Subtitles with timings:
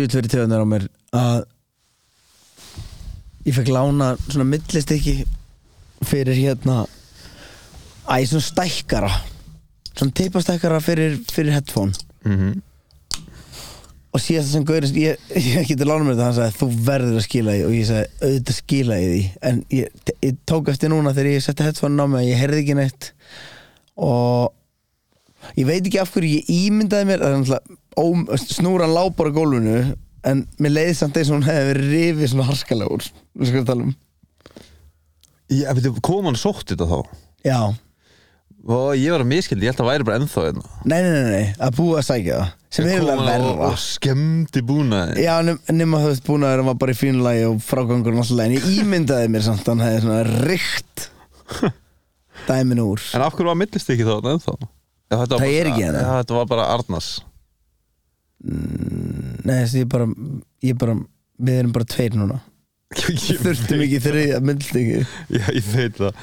[0.00, 1.44] djúvill verið töðunar á mér að
[3.48, 5.14] ég fekk lána svona millistykki
[6.06, 6.82] fyrir hérna
[8.10, 9.12] æ, svona stækkara
[9.96, 11.92] svona teipastækkara fyrir, fyrir headphone.
[12.24, 12.60] Mhm.
[14.10, 17.24] og síðast sem Gaurið ég, ég geti lána mér þetta, hann sagði þú verður að
[17.28, 17.60] skila því.
[17.68, 19.20] Og ég sagði auðvitað skila ég því.
[19.46, 22.58] En ég, ég tók eftir núna þegar ég setti headphone á mig að ég heyrði
[22.64, 23.10] ekki neitt.
[24.02, 27.79] Og ég veit ekki af hverju ég ímyndaði mér að náttúrulega ó-
[28.40, 29.76] snúran lá bara á gólfinu
[30.30, 33.06] en mér leiði samt eins og hún hefði verið rifið svona harskalega úr
[33.40, 33.94] við skulum tala um.
[35.50, 36.98] Ég veit, kom hann sótt þetta þá?
[37.42, 37.60] Já,
[38.70, 40.64] og ég var að miskildi, ég held að það væri bara ennþá hérna.
[40.84, 42.50] nei, nei, nei, nei, að búa að sækja það.
[42.70, 46.66] Sem er eiginlega hann og, skemmdi búnaði Já, nem- nema þú veist búin að vera
[46.68, 49.82] var bara í fínulagi og frágangur og náttúrulega en ég ímyndaði mér samt að hann
[49.88, 51.08] hefði svona rykt
[52.50, 53.02] dæmin úr.
[53.16, 54.14] En af hverju var millist ekki þá
[55.10, 56.04] Það er ekki hérna.
[56.04, 57.08] Já, þetta var bara Arnas
[58.40, 60.06] Nei, þessi ég bara,
[60.64, 60.96] ég bara
[61.40, 62.40] við erum bara tveir núna.
[63.06, 64.96] Ég þurftum ekki þriðja myndstykki
[65.30, 66.16] Já, ég veit það.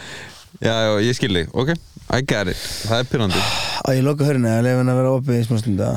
[0.60, 1.72] Já, já, ég skil þig, ok,
[2.12, 2.60] I get it.
[2.90, 3.44] Það er pyrrandi
[3.88, 5.90] og ég loka hörinu að lefa hann að vera opið í smá stunda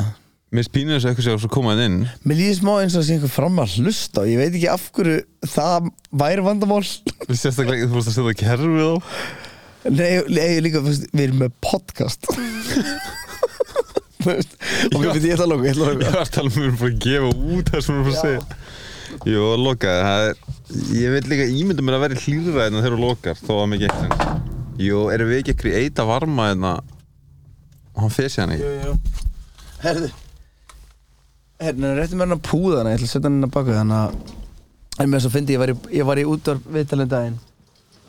[0.51, 1.99] Mér spínir þessu eitthvað sem svo komaðið inn.
[2.27, 4.87] Mér líður smá eins og að sé einhver fram að hlusta ég veit ekki af
[4.97, 5.21] hverju
[5.53, 5.91] það
[6.23, 6.81] væri vandamál.
[7.31, 8.95] Sérstaklega, þú fórst að setja kerfið á.
[9.95, 12.27] Nei, nei líka, við erum með podcast
[14.21, 16.13] Ok, við ég ætla að loka, ég ætla að Ég loka.
[16.13, 18.11] Var að tala um að við erum bara að gefa út það sem við erum
[18.11, 18.41] að segja.
[19.27, 20.41] Jú, að loka, það er
[20.95, 23.89] Ég veit líka ímyndum mér að vera hlýðra en þegar þú lokar, þó að mikið
[23.91, 24.29] ekki
[24.87, 26.97] Jú, erum við ekki ekki eita varma en að
[27.91, 28.93] og hann fesi hann ekki
[29.83, 30.11] Herðu.
[31.61, 33.79] Herðu, réttum mér hann að púða hana, ég ætla að setja hann inn að baka
[33.81, 34.39] þannig að
[35.01, 37.37] En mér svo fyndi, ég var í, ég var í útvarp viðtalinn daginn.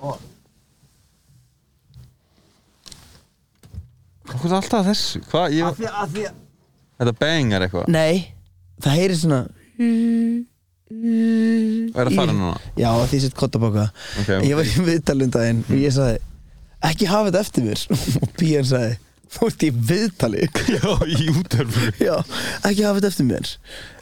[0.04, 0.18] Og
[4.32, 5.22] Hvað er alltaf þessu?
[5.32, 6.24] Hvað, ég, að því að því
[7.02, 7.92] þetta bengar eitthvað?
[7.92, 8.16] Nei,
[8.82, 9.42] það heyri svona
[10.92, 12.58] Er það fara núna?
[12.80, 13.86] Já, því sett kottabóka
[14.22, 16.20] Ok, Ég var í viðtalinn daginn og ég sagði
[16.82, 17.82] Ekki hafa þetta eftir mér.
[18.26, 18.96] Og Bían sagði
[19.32, 20.48] Þú ert í viðtali.
[20.76, 22.16] Já, í útörfu Já,
[22.68, 23.52] ekki hafa þetta eftir mér.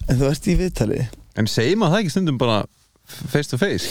[0.10, 1.04] En þú ert í viðtali.
[1.38, 2.56] En segir maður það ekki stundum bara
[3.30, 3.88] face to face?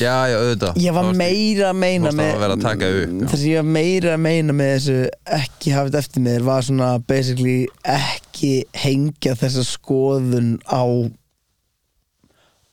[0.00, 0.78] Já, já, auðvitað.
[0.80, 4.70] Ég var meira að meina með að vera að ég var meira að meina með
[4.76, 4.98] þessu
[5.40, 7.56] Ekki þetta eftir mér Var svona basically
[7.96, 8.52] Ekki
[8.84, 10.84] hengja þessa skoðun á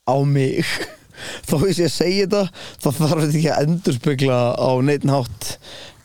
[0.08, 0.64] Á mig.
[1.50, 2.44] Þó ég sé að segja þetta
[2.78, 5.52] Þá þarf þetta ekki að endurspegla Á neitt nátt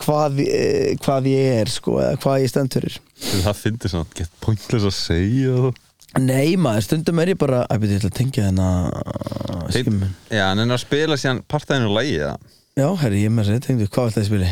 [0.02, 2.96] Hvað, eh, hvað ég er sko Eða hvað ég stend fyrir.
[3.22, 5.76] Það finnir svona, get pointless að segja það
[6.20, 10.60] Nei maður, stundum er ég bara byrju, ég ætla að tengja þennan skimmun Já, en
[10.60, 12.50] en að spila síðan partæðinu lægi það
[12.82, 14.50] Já, herri, ég er með þessi tengdu Hvað vilt það spili?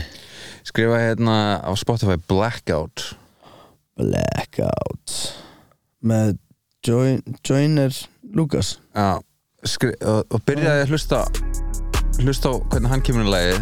[0.71, 1.35] Skrifa hérna
[1.65, 3.05] á Spotify Blackout.
[3.97, 5.15] Blackout.
[6.05, 6.35] Með
[6.87, 7.93] Join, Joiner
[8.37, 8.79] Lucas.
[8.97, 9.21] Já,
[9.69, 11.25] skri, og, og byrjaði að hlusta
[12.21, 13.57] hlusta á hvernig hann kemur í lægi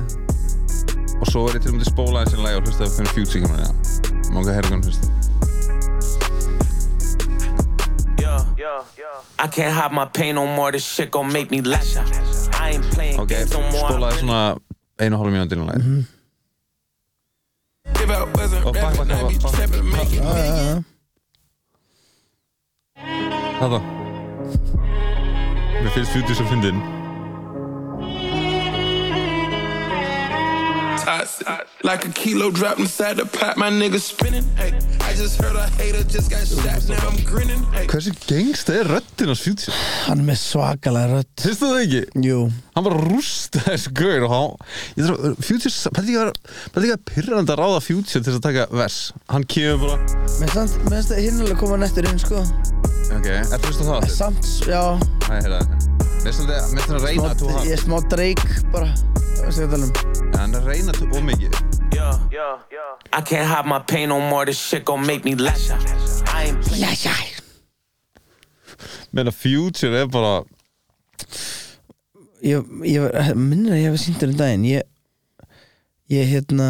[1.19, 3.47] og svo var ég til og með spóla þessi lægi og hlusta á hvernig Future
[3.47, 5.17] kemur í það Má ekki að herra hvernig hlusta
[9.38, 10.72] I can't hide my pain no more.
[10.72, 12.10] This shit gon' make me lash out.
[12.60, 13.88] I ain't playing Ok, games no more.
[13.91, 14.58] spólaði svona
[14.98, 16.06] einu hálf mínúti í lægi
[17.98, 20.12] Give out wasn't Og bakk, bakk, bakk, bakk.
[20.19, 20.82] uh,
[23.60, 23.80] Þetta
[25.78, 26.82] Mér finnst Future svo fyndin
[31.08, 31.48] Toxic.
[31.82, 34.44] Like a kilo dropped inside the pot, my nigga spinning.
[34.56, 37.62] Hey, I just heard a hater just got shot, now I'm grinning.
[37.72, 37.86] Hey.
[37.88, 39.72] Hversu gengst er röddinn hans Future?
[40.04, 42.02] Hann er með svakalega rödd Finnst þú það ekki?
[42.26, 42.42] Jú
[42.74, 44.52] Hann bara rústa þessu gaur og hann
[44.98, 48.98] Ég þarf, Future, pæli ekki að ekki að að ráða Future til að taka vers
[49.32, 52.44] Hann kemur bara Mér finnst mér finnst það hinnulega koma nettur inn sko
[53.16, 54.16] Ok, er þú veist það aftur?
[54.19, 54.82] Samt, já
[55.31, 58.44] Nei, heyrða Mér finnst það, það að reyna að þú hann Ég er smá dreik
[58.75, 58.93] bara
[59.49, 61.58] um hann er að reyna þú of mikið
[61.98, 62.94] Yeah, yeah, yeah.
[63.12, 64.44] I can't hide my pain no more.
[64.44, 65.82] This shit gon' make me lash out.
[66.28, 66.84] I ain't playing.
[66.84, 67.38] Já, já
[69.12, 70.44] Meina Future er bara
[72.42, 74.84] Ég, ég var, minnir að ég hef þér um daginn Ég,
[76.12, 76.68] ég hérna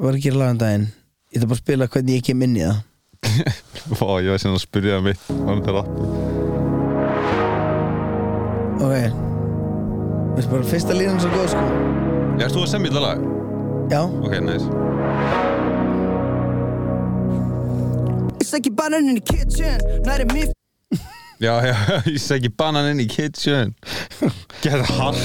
[0.00, 0.86] var að gera lagan daginn
[1.34, 2.78] Ég ætla bara að spila hvernig ég kem inn í það
[3.98, 5.22] Vá, ég var sem að spyrja það mitt
[5.68, 6.08] er rappi
[8.86, 8.96] Ok
[10.36, 11.66] Veistu bara, fyrsta línan svo góð sko
[12.36, 13.35] erst þú að semja illa lag?
[13.90, 14.66] Já Ok, nice
[18.40, 19.80] It's like you're burning in the kitchen.
[20.06, 20.52] A myth.
[21.40, 23.74] Já, já, ég segi banan inn í kitchen
[24.62, 25.18] Get hard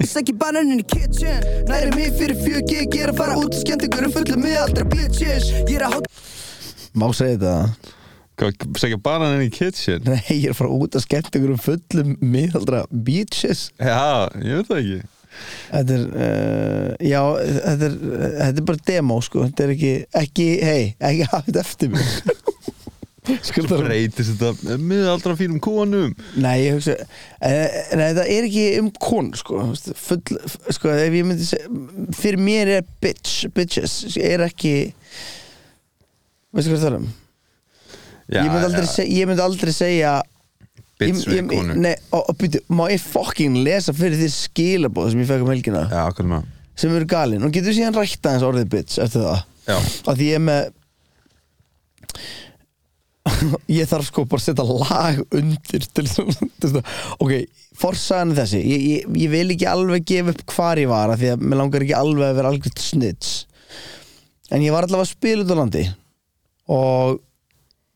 [0.00, 1.44] It's like you're burning in the kitchen.
[1.68, 2.94] A myth fyrir fjör gig.
[2.96, 5.50] Ég er að fara út og skemmt ykkur um fullu með aldra bitches.
[5.68, 6.10] Ég er að hátta
[6.96, 7.96] Má segja þetta
[8.80, 11.54] segja bara hann inn í kitchen Nei, ég er að fara út að skemmt ykkur
[11.54, 15.00] um fullum miðaldra beaches Já, ég veit það ekki
[15.70, 17.20] Þetta er, uh, já,
[17.68, 17.98] þetta er,
[18.40, 19.44] þetta er bara demo, sko.
[19.48, 19.92] Þetta er ekki,
[20.22, 22.08] ekki, hei, ekki þetta eftir mig
[23.44, 26.14] Sko það Breytist þetta með allra fínum konum.
[26.40, 27.10] Nei, ég hugsa uh,
[27.44, 29.60] Nei, þetta er ekki um konu, sko.
[29.76, 30.40] Full,
[30.72, 31.68] sko, ef ég myndi segja
[32.16, 34.74] Fyrir mér er bitch, bitches Er ekki
[36.50, 37.10] Veistu hvað það er um?
[38.30, 40.12] Já, ég, myndi aldrei seg, ég myndi aldrei segja
[41.00, 41.76] Bitch ég, við ég, konu.
[41.80, 45.86] Nei, og, byrju, má ég fucking lesa fyrir því skilabóð sem ég fekk um helgina?
[45.88, 46.50] Já, hvað er með?
[46.80, 49.40] Sem eru galinn og getur síðan rætt aðeins orðið bitch eftir það?
[49.70, 49.78] Já,
[50.10, 50.62] að því ég er með
[53.80, 56.80] ég þarf sko bara að setja lag undir til þess að
[57.22, 57.34] ok,
[57.80, 58.60] forsagan er þessi.
[58.64, 61.62] Ég, ég, ég vil ekki alveg gefa upp hvar ég var af því að mér
[61.62, 63.32] langar ekki alveg að vera algjört snitts
[64.50, 65.84] en ég var allavega að spila út á landi.
[66.70, 67.20] Og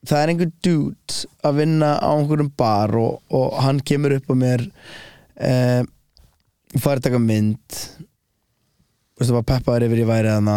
[0.05, 4.35] það er einhver dude að vinna á einhverjum bar og, og hann kemur upp á
[4.39, 4.65] mér
[5.37, 5.83] eh,
[6.79, 7.83] fær að taka mynd.
[9.19, 10.57] Veistu bara peppaður yfir ég væri þarna.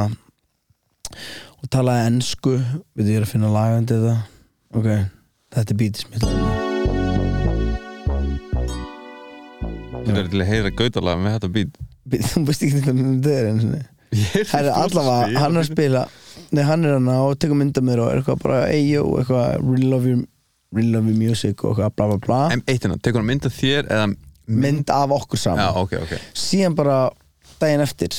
[1.57, 2.57] Og talaði ensku.
[2.97, 4.17] Við ég er að finna lagandi þetta
[4.75, 4.87] ok,
[5.55, 6.25] þetta er bítið smitt
[10.07, 11.79] Þetta er til að heyra gautalega með þetta bít
[12.31, 13.93] þú veist ekki hvernig þetta er
[14.47, 16.05] Það er allavega, hann er að spila
[16.55, 19.57] Nei, hann er hann og tekur mynda mér og er eitthvað bara Ey, yo, eitthvað,
[19.65, 20.23] really love your
[20.75, 22.39] Really love your music og eitthvað, bla bla bla.
[22.51, 24.07] En eitt hérna, tekur hann mynd af þér eða
[24.47, 26.13] Mynd af okkur Já, saman ok, ok.
[26.39, 26.97] Síðan bara,
[27.61, 28.15] daginn eftir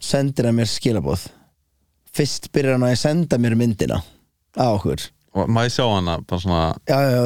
[0.00, 1.26] Sendir hann mér skilabóð
[2.16, 4.00] Fyrst byrjar hann að senda mér myndina
[4.56, 5.04] Af okkur.
[5.30, 7.20] Og maður sjá hana bara svona Já, já,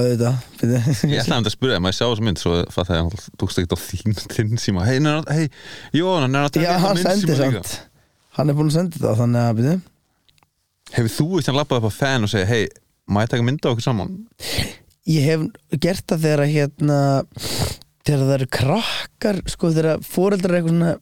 [0.61, 2.43] þetta Ég ætlaði að spyrja, maður sjá þessu mynd?
[2.43, 4.85] Svo fatt að hann tókst ekkert á þín þinn síma.
[4.85, 4.99] Hei,
[5.31, 5.47] hei,
[5.97, 7.63] Jón, hann er að Já, taka hann mynd sendir síma líka.
[7.65, 7.91] samt.
[8.37, 9.75] Hann er búinn að senda þetta, þannig að byrju
[10.95, 12.67] Hefur þú eitthvað labbað upp á fan og segja Hei,
[13.11, 14.13] maður taka mynd á okkur saman?
[15.11, 15.47] Ég hef
[15.83, 16.99] gert það þegar að hérna
[18.05, 20.95] þegar það eru krakkar sko þegar fóreldrar er eitthvað svona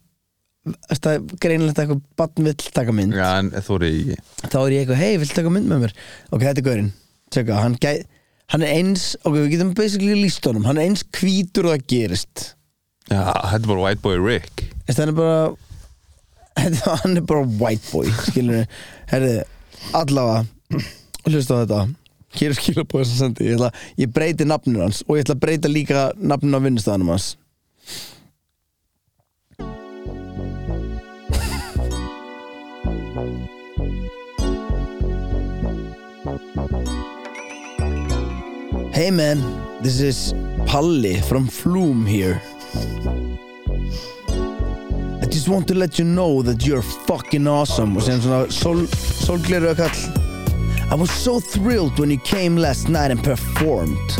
[1.42, 3.14] greinilegt að eitthvað barn vill taka mynd.
[3.18, 4.16] Já, en þú er ekki
[4.52, 5.94] þá er ég eitthvað, hei, vill taka mynd með mér?
[6.30, 6.90] Ok, þetta er gaurinn,
[7.34, 7.78] tjekka, hann
[8.52, 10.66] hann er eins, ok, við getum basically líst honum.
[10.68, 12.42] Hann er eins hvítur og það gerist.
[13.08, 14.64] Já, þetta er bara White Boy Rick.
[14.92, 15.36] Er bara
[16.62, 18.66] þetta- hann er bara white boy skilur
[19.10, 19.30] herri,
[19.92, 20.46] allavega
[21.28, 21.80] hlusta á þetta.
[22.32, 23.50] Hér er skilabóð sem sendi.
[23.50, 23.70] Ég, ætla,
[24.00, 27.36] ég breyti nafninu hans og ég ætla að breyta líka nafninu á vinnustæðanum hans.
[38.92, 39.40] Hey man,
[39.82, 40.32] this is
[40.66, 42.40] Palli from Flume here
[45.42, 47.96] just want to let you know that you're fucking awesome.
[47.96, 48.84] Og sem svona sól,
[49.26, 49.90] sólgleru kall.
[50.88, 54.12] I was so thrilled when you came last night and performed.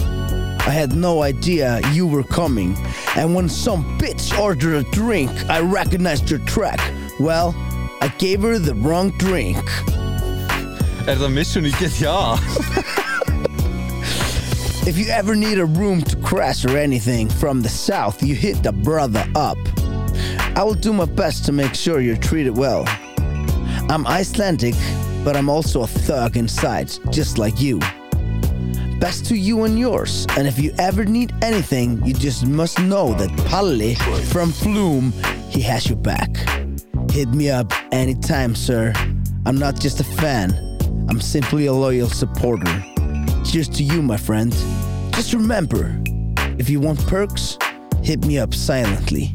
[0.66, 2.74] I had no idea you were coming.
[3.14, 6.80] And when some bitch ordered a drink I recognized your track.
[7.20, 7.54] Well
[8.00, 9.62] I gave her the wrong drink.
[11.06, 12.34] Er það mission í GTA?
[14.90, 18.64] If you ever need a room to crash or anything from the south, you hit
[18.64, 19.58] the brother up.
[20.54, 22.84] I will do my best to make sure you're treated well.
[23.88, 24.74] I'm Icelandic,
[25.24, 27.78] but I'm also a thug inside, just like you.
[29.00, 33.14] Best to you and yours, and if you ever need anything, you just must know
[33.14, 35.12] that Palli from Flume,
[35.48, 36.36] he has your back.
[37.10, 38.92] Hit me up anytime, sir.
[39.46, 40.52] I'm not just a fan,
[41.08, 42.84] I'm simply a loyal supporter.
[43.44, 44.52] Cheers to you, my friend.
[45.14, 45.98] Just remember,
[46.58, 47.56] if you want perks,
[48.02, 49.34] hit me up silently.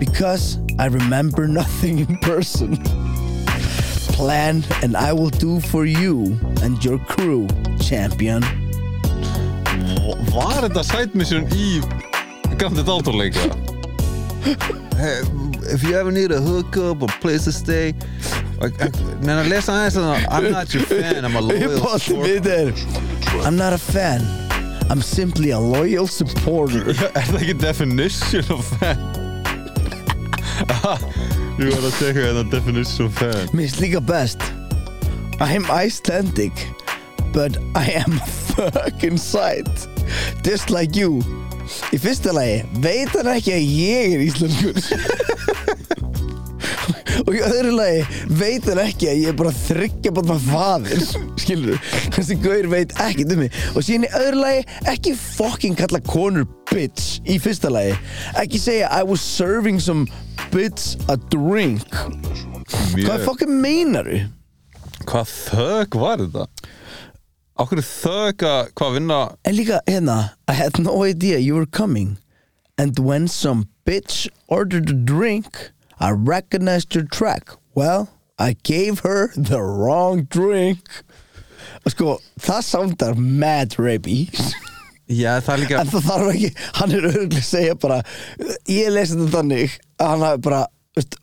[0.00, 2.76] Because I remember nothing in person.
[4.16, 7.46] Plan and I will do for you and your crew,
[7.80, 8.42] champion.
[10.34, 11.80] Var þetta side mission í
[12.58, 13.46] Grand Theft Auto leika?
[14.96, 15.20] hey,
[15.72, 17.92] if you ever need a hookup or place to stay
[18.60, 23.46] Neina, lesa aðeins þannig I'm not your fan, I'm a loyal Uppáhaldið supporter mitt er,
[23.46, 24.24] I'm not a fan.
[24.90, 26.90] I'm simply a loyal supporter.
[26.90, 29.19] Er það ekki definition of fan?
[30.60, 33.46] Ég var að teka hérna definition fan.
[33.52, 34.42] Mér finnst líka best.
[35.40, 36.52] I'm Icelandic
[37.32, 38.20] But I am
[38.52, 39.70] thug inside
[40.44, 41.22] Just like you.
[41.94, 44.76] Í fyrsta lagi Veit hann ekki að ég er íslenskur?
[47.24, 48.04] Og í öðru lagi
[48.36, 51.04] Veit hann ekki að ég er bara þryggja bara maður faðir
[51.40, 51.80] Skilur
[52.12, 53.60] Þessi gaur veit ekki um mig.
[53.72, 57.96] Og síðan í öðru lagi Ekki fucking kalla konur bitch Í fyrsta lagi.
[58.36, 60.04] Ekki segja I was serving some
[60.50, 61.86] bitch a drink.
[61.90, 64.20] Hvað Mjög- fucking meinaru?
[65.06, 66.46] Hvað þög var þetta?
[67.60, 72.16] Okkur þöga hvað vinna En líka hérna I had no idea you were coming.
[72.78, 77.50] And when some bitch ordered a drink I recognized your track.
[77.74, 80.80] Well, I gave her the wrong drink.
[81.84, 84.28] Og sko, það sándar mad rapey
[85.10, 87.98] Já, það líka En það þarf ekki, hann er auðvitað að segja bara
[88.70, 90.60] Ég lesi þetta þannig að hann hafi bara,
[90.98, 91.16] veist,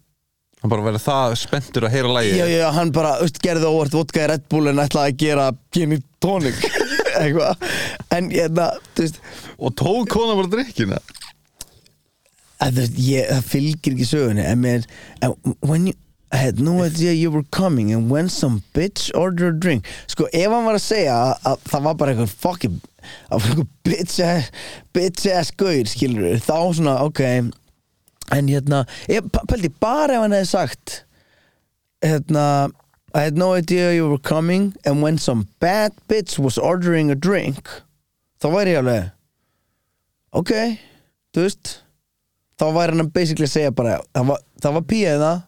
[0.58, 3.96] Hann bara verið það spenntur að heyra lægi já, já, hann bara, veist, gerði óvart
[3.96, 5.46] vodka í Red Bull en ætlaði að gera
[5.77, 6.58] gin í tónik
[7.22, 7.70] eitthvað,
[8.17, 8.60] en ég,
[8.98, 9.22] þú veist
[9.58, 11.00] Og tók kona bara drikkina?
[12.62, 14.44] Að þú veist, ég, það fylgir ekki sögunni.
[14.46, 14.86] En mér,
[15.22, 15.98] en when you
[16.32, 19.86] I had no idea you were coming and when some bitch ordered a drink.
[20.12, 22.82] Sko, ef hann var að segja að, að það var bara einhver fucking
[23.30, 24.52] var einhver bitch ass,
[24.96, 27.24] bitch ass gaur, skilur þá svona, ok
[28.36, 31.02] en hérna, ég pældi bara ef hann hefði sagt
[32.04, 32.70] hérna
[33.16, 37.16] I had no idea you were coming and when some bad bitch was ordering a
[37.16, 37.72] drink
[38.44, 39.12] þá væri ég alveg
[40.38, 40.54] ok,
[41.34, 41.78] þú veist
[42.60, 44.46] þá væri hann að basically segja bara það var,
[44.78, 45.44] var píða það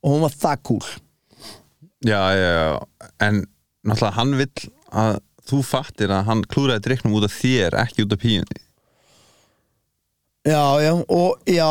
[0.00, 0.86] og hún var það cool.
[2.00, 3.42] Já, já, já En
[3.84, 5.18] náttúrulega hann vill að
[5.50, 8.60] þú fattir að hann klúraði drikknum út af þér ekki út af píunni.
[10.48, 11.66] Já, já, og já,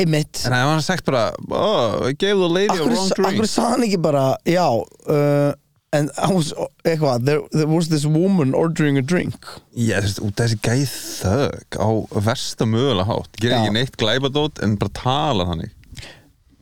[0.00, 0.40] einmitt.
[0.48, 3.28] En ef hann sagt bara Oh, I gave the lady a wrong drink.
[3.28, 5.52] akkur sað hann ekki bara já, uh,
[5.92, 6.54] en hann was
[6.88, 9.44] eitthvað, there, there was this woman ordering a drink.
[9.76, 11.88] Já, þú veist, út af þessi gæð þög á
[12.30, 13.36] versta mögulega hátt.
[13.42, 15.76] Gerir ekki neitt glæpadót en bara tala þannig.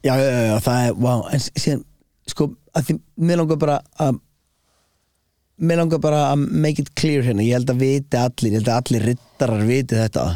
[0.02, 1.86] Já, já, já, það er, wow en síðan,
[2.26, 4.18] sko, að því mér langar bara að
[5.62, 7.44] mér langar bara að make it clear hérna.
[7.46, 10.26] Ég held að viti allir, ég held að allir rittarar viti þetta.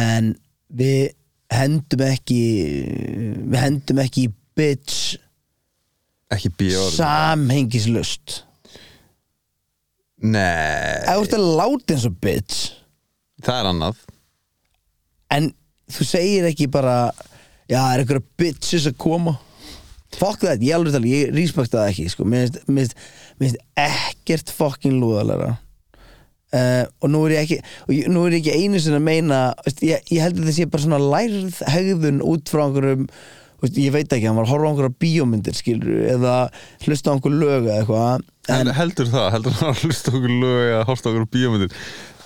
[0.00, 0.32] En
[0.74, 1.10] við
[1.50, 2.42] hendum ekki
[3.50, 5.16] við hendum ekki bitch
[6.30, 8.36] Ekki bjóð samhengislust
[10.20, 12.56] Nei, þú ert að láta eins og bitch.
[13.40, 14.00] Það er annað.
[15.32, 15.46] En
[15.88, 16.96] þú segir ekki bara
[17.70, 19.38] já, er einhverja bitches að koma?
[20.12, 22.98] Fuck that, ég alveg tala, ég respekta það ekki sko, mér finnst-
[23.40, 28.36] mér finnst ekkert fucking lúðalega uh, og nú er ég ekki og ég, nú er
[28.38, 31.02] ég ekki einu sinni að meina veist, ég, ég held að það sé bara svona
[31.16, 33.06] lærð hegðun út frá einhverjum
[33.60, 36.36] veist, ég veit ekki, hann var að horfa á einhverja bíómyndir skilur, eða
[36.86, 40.32] hlusta á einhver lög eða eitthvað En en, heldur það, heldur það að hlusta okkur
[40.42, 41.74] lög eða horsta okkur bíómyndir?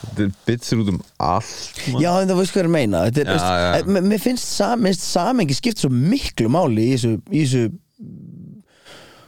[0.05, 2.03] Þetta er bitsir út um allt man.
[2.05, 6.91] Já, en það veist hvað ég meina eh, mér- finnst samengi skipt svo miklu máli
[6.93, 7.65] í þessu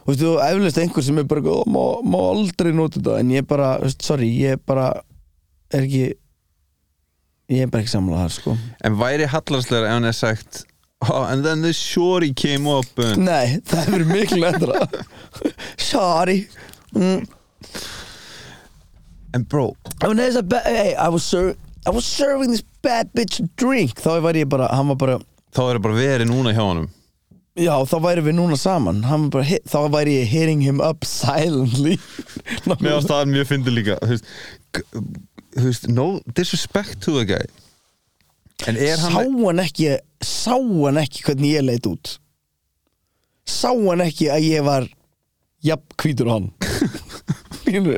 [0.07, 3.17] Þú veist, þú eflust einhver sem er bara "Ó, má, má aldrei nota þetta.
[3.19, 5.01] En ég bara, veist, sorry, ég bara
[5.73, 6.15] er ekki
[7.51, 8.55] ég er bara ekki samlað þar, sko.
[8.87, 10.63] En væri hallarslegar ef hann er sagt
[11.09, 13.25] oh, And then the shorty came up and...
[13.27, 14.87] Nei, það verið miklu endra
[15.91, 16.47] Sorry.
[16.95, 17.27] Mm.
[19.35, 20.17] En bro, I, mean,
[20.65, 24.71] hey, I, was I was serving this bad bitch a drink Þá var ég bara,
[24.71, 25.17] hann var bara
[25.51, 26.87] þá er það bara verið núna hjá honum
[27.57, 29.01] Já, þá væri við núna saman.
[29.01, 31.97] Var bara, Þá væri ég hitting him up silently.
[32.83, 33.97] Mér var staðan mjög fyndi líka.
[34.03, 34.27] Þú veist,
[35.57, 37.45] veist, no disrespect to the guy.
[38.57, 42.15] Sá hann hann ekki Sá hann ekki hvernig ég leit út?
[43.45, 44.87] Sá hann ekki að ég var
[45.65, 46.49] Jafn hvítur hann?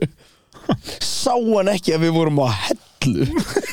[0.99, 3.27] Sá hann ekki að við vorum á hellu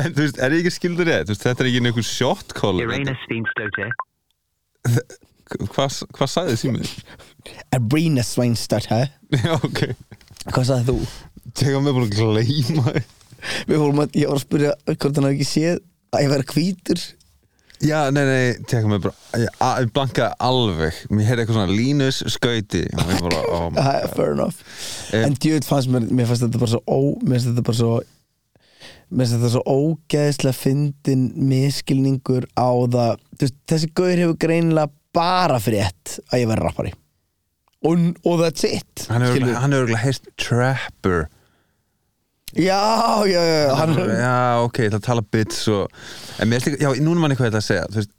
[0.00, 1.10] En þú veist, er ég ekki skildur?
[1.24, 2.78] Þú veist, þetta er ekki einhver shot call.
[5.74, 6.92] Hvað hvað sagði símið?
[8.94, 9.10] Arena?
[9.34, 9.82] Já, ok
[10.54, 10.96] Hvað sagði þú?
[11.54, 13.04] Teka mig bara að gleyma þér.
[13.68, 15.76] Við vorum að, ég var að spyrja hvort hann hafi ekki séð
[16.16, 17.02] að ég vera hvítur
[17.84, 21.76] Já, nei, nei, teka mig bara Ég a- ég blankaði alveg Mér heyrði eitthvað svona
[21.76, 23.68] línus skauti ég bara, oh
[24.16, 24.62] Fair enough
[25.14, 25.26] Eh.
[25.28, 27.92] En djöð fannst mér, mér fannst þetta bara svo ó, Mér fannst þetta bara svo
[29.14, 33.20] Mér finnst þetta svo ógeðslega fyndin miskilningur á það.
[33.38, 36.92] Veist, þessi gaur hefur greinilega bara frétt að ég verði rappari.
[37.84, 41.26] Og, og that's it Hann hefur hann örugglega heyrt Trapper.
[42.54, 46.04] Já, já, já, já hann, Já, ok, ég ætla að tala bits og...
[46.38, 47.86] En mér slik, já, núna mann eitthvað að segja.
[47.94, 48.14] Veist,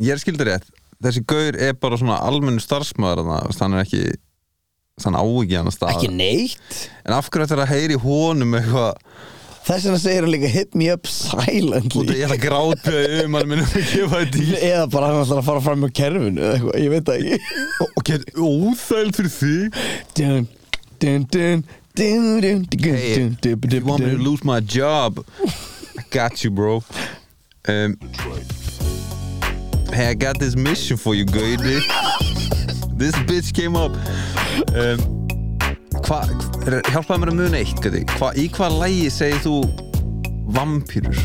[0.00, 0.68] ég er skildur rétt.
[1.04, 4.04] Þessi gaur er bara svona almennu veist, Hann er ekki
[5.02, 6.82] Hann á ekki hann að staða ekki neitt.
[7.02, 8.92] En af hverju þetta er að heyri honum eitthvað
[9.64, 12.04] þess vegna segir hann líka hit me up silently.
[12.10, 15.40] Ég ætla að grátbjöða um Hann minnum að gefa þetta í eða bara hann ætlar
[15.40, 17.38] að fara fram með kerfinu eða eitthvað, ég veit það ekki.
[17.86, 19.56] Og get óþægild fyrir því
[20.20, 20.48] dun,
[21.04, 24.60] dun, dun, dun, dun, dun, Hey, dun, dun, If you want me to lose my
[24.60, 26.82] job I got you bro.
[27.68, 27.96] Um,
[29.94, 31.80] Hey I got this mission for you Gauði
[32.96, 33.90] This bitch came up.
[34.74, 35.00] Um,
[36.04, 36.20] hva,
[36.64, 38.04] hjálpaðu mér að muna eitt Gati.
[38.16, 39.56] hva, í hvað lægi segir þú
[40.56, 41.18] vampýrur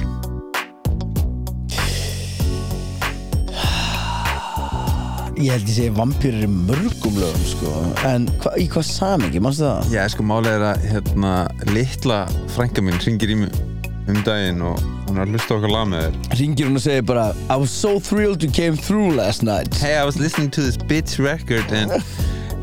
[5.39, 7.71] Ég held ég segi vampýrur í mörgum lögum sko
[8.09, 9.93] En hva, í hvað samingi, mannstu það?
[9.95, 11.33] Já, sko málið er að hérna,
[11.71, 12.17] litla
[12.57, 13.61] frænka mín ringir í mig
[14.09, 17.05] um daginn og hún er að hlusta okkar lag með þér Ringir hún og segir
[17.07, 20.65] bara I was so thrilled you came through last night Hey, I was listening to
[20.65, 21.95] this bitch record and,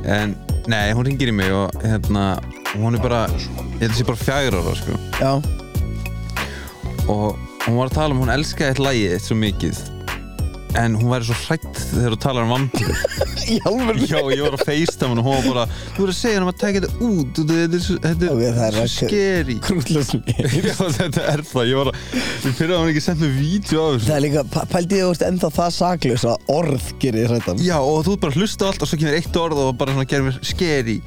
[0.05, 0.37] and
[0.69, 2.35] Nei, hún ringir í mig og hérna
[2.85, 4.97] hún er bara, ég held að sé bara fjagur ára sko.
[5.21, 5.33] Já,
[7.07, 9.96] og hún var að tala um hún elskaði eitt lagi eitt svo mikið
[10.77, 12.93] en hún væri svo hrætt þegar þú talar um vampýr
[13.47, 15.65] Já, ég var að facetime og hún var bara
[15.95, 17.71] Þú voru að segja hann að taka þetta út þetta er
[18.07, 19.57] þetta er er skeri
[20.67, 23.85] Já, þetta er það, ég var að Ég fyrir að hann ekki sendt mér vídeo
[23.87, 24.09] af þessu.
[24.09, 27.77] Það er líka, pæ- pældi ég veist ennþá það saklaus að orð gerir þetta Já,
[27.79, 30.29] og þú bara hlusta á allt og svo kemur eitt orð og bara svona gerir
[30.29, 30.99] mér skeri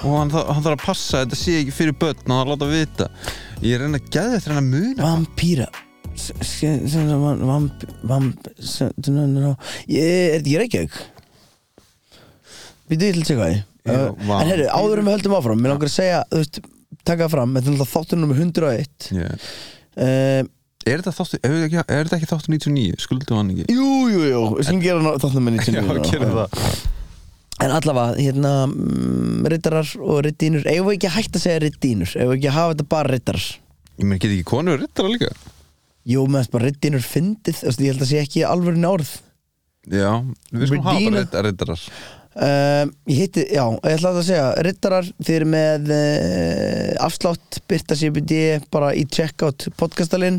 [0.00, 3.10] og hann, hann þarf að passa þetta sé ekki fyrir börn og hann láta vita.
[3.60, 5.04] Ég reyna að gæða eftir hann að muna.
[5.04, 5.70] Vampýra
[8.10, 8.46] Vamp
[9.90, 11.00] Ég er ekki Reykjavík
[12.90, 13.58] Við duðum til að segja hvað
[14.28, 14.36] vá.
[14.40, 16.60] En herru, áður en við höldum áfram Mér langar að segja, þú veist,
[17.08, 19.50] taka fram Þetta er nummer 101 yeah.
[19.96, 20.42] uh,
[20.88, 23.02] Er þetta þáttu, er þetta ekki, ekki þáttu 99?
[23.04, 23.76] Skuldum hann ekki?
[23.76, 26.48] Jú, jú, jú, við skulum gera þáttur nummer 99 Já, gerum það
[27.60, 32.14] En allavega, hérna mm, Rittarar og rittínur Eigum við ekki að hætta að segja rittínur
[32.16, 33.48] Eigum við ekki að hafa þetta bara rittarar
[34.00, 35.34] Ég meina, get ekki konur rittara líka?
[36.08, 39.10] Jú, meðan bara rittínur fyndið Ég held að sé ekki alveg orð.
[39.90, 40.12] Já,
[40.52, 41.84] við skulum hafa bara ritt- rittarar
[42.30, 47.96] Um, ég hitti, já, ég ætla að segja Rittarar, þið eru með uh, afslátt, byrta
[47.98, 48.36] CBD
[48.70, 50.38] bara í checkout podcastalinn.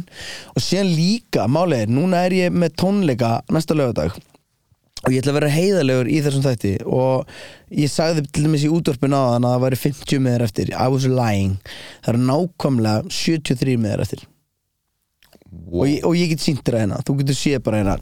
[0.56, 4.16] Og síðan líka, málið er núna er ég með tónleika næsta lögadag
[5.02, 6.74] og ég ætla að vera heiðalegur í þessum þætti.
[6.88, 7.28] Og
[7.76, 10.72] ég sagði til dæmis í útvarpin á þann að það væri 50 meður eftir.
[10.72, 11.58] I was lying,
[12.06, 14.24] það eru nákvæmlega 73 meður eftir
[15.52, 17.96] og, ég, og ég get sýnt þér að hérna, þú getur séð bara hérna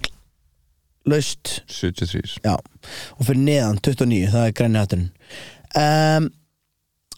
[1.10, 1.56] laust.
[1.72, 5.10] 73 Já, og fyrir neðan 29, það er grænni hatturinn.
[5.80, 6.30] Um,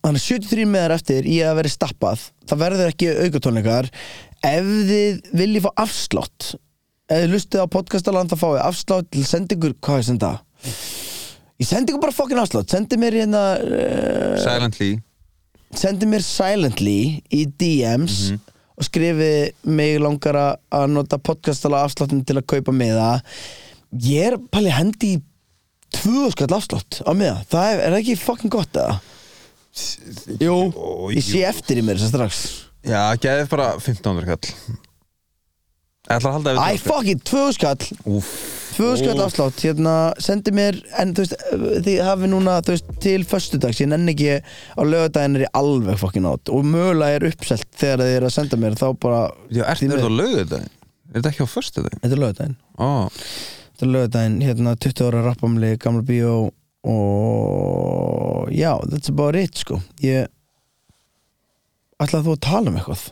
[0.02, 3.90] Þannig að 73 meðar eftir í að vera stappað það verður ekki aukatónleikar.
[4.50, 6.48] Ef þið viljið fá afslátt
[7.12, 10.32] ef þið lustið á podcastaland þá fáið afslátt til ykkur, hvað er senda?
[11.62, 12.74] Ég sendi ykkur bara fokkin afslátt.
[12.74, 14.96] Sendi mér hérna uh, Silently
[15.78, 18.34] sendi mér silently í DMs
[18.82, 23.12] og skrifið mig langar að nota podcastala afslottin til að kaupa miða.
[24.02, 25.22] Ég er palið hendi í
[25.94, 27.38] tvö skall afslott á miða.
[27.52, 28.98] Það er, er ekki fucking gott eða?
[30.42, 30.56] Jú,
[31.14, 32.42] ég sé eftir í mér sem strax.
[32.82, 34.90] Já, gæðið bara 1500 skall
[36.10, 37.78] Æ, fucking tvö skall
[38.10, 41.36] Uff 2000 afslátt, hérna, sendi mér en þú veist,
[41.88, 46.00] þið hafi núna þú veist, til förstudags, ég nenni ekki á lögadaginn er ég alveg
[46.02, 49.66] fokkin átt og mögulega er uppselt þegar þið er að senda mér þá bara Já,
[49.66, 50.72] er þetta lögadaginn?
[51.12, 52.04] Er þetta ekki á förstudaginn?
[52.04, 53.22] Þetta er lögadaginn oh.
[53.72, 56.36] Þetta er lögadaginn, hérna, 20 ára rappamli, gamla bíó
[56.82, 60.30] og já, that's about it sko ég
[62.02, 63.04] ætlaði þú að tala um eitthvað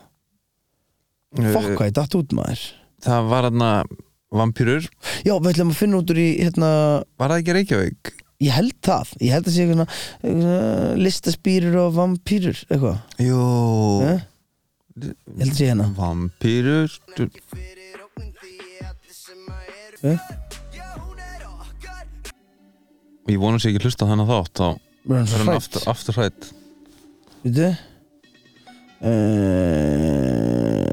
[1.37, 2.63] eh, fokk hvað ég dætt út maður
[3.05, 3.71] það var aðna
[4.35, 4.85] vampýrur
[5.25, 6.71] já, við ætlum að finna út úr í hérna,
[7.19, 8.11] Var það ekki Reykjavík?
[8.39, 9.09] ég held það.
[9.19, 9.89] Ég held að sé eitthvað
[10.23, 12.97] eitthvað listaspýrur og vampýrur eitthvað.
[13.19, 13.41] Jú.
[14.07, 14.21] Eh?
[14.99, 15.87] ég held að sé hérna.
[15.97, 16.89] Vampýrur
[20.03, 20.19] eh?
[23.29, 24.63] Ég vonum sér ekki hlusta á þennan þátt
[25.09, 26.49] hrætt aftur, aftur hrætt
[27.43, 27.69] Veitu?
[28.99, 30.83] Uh,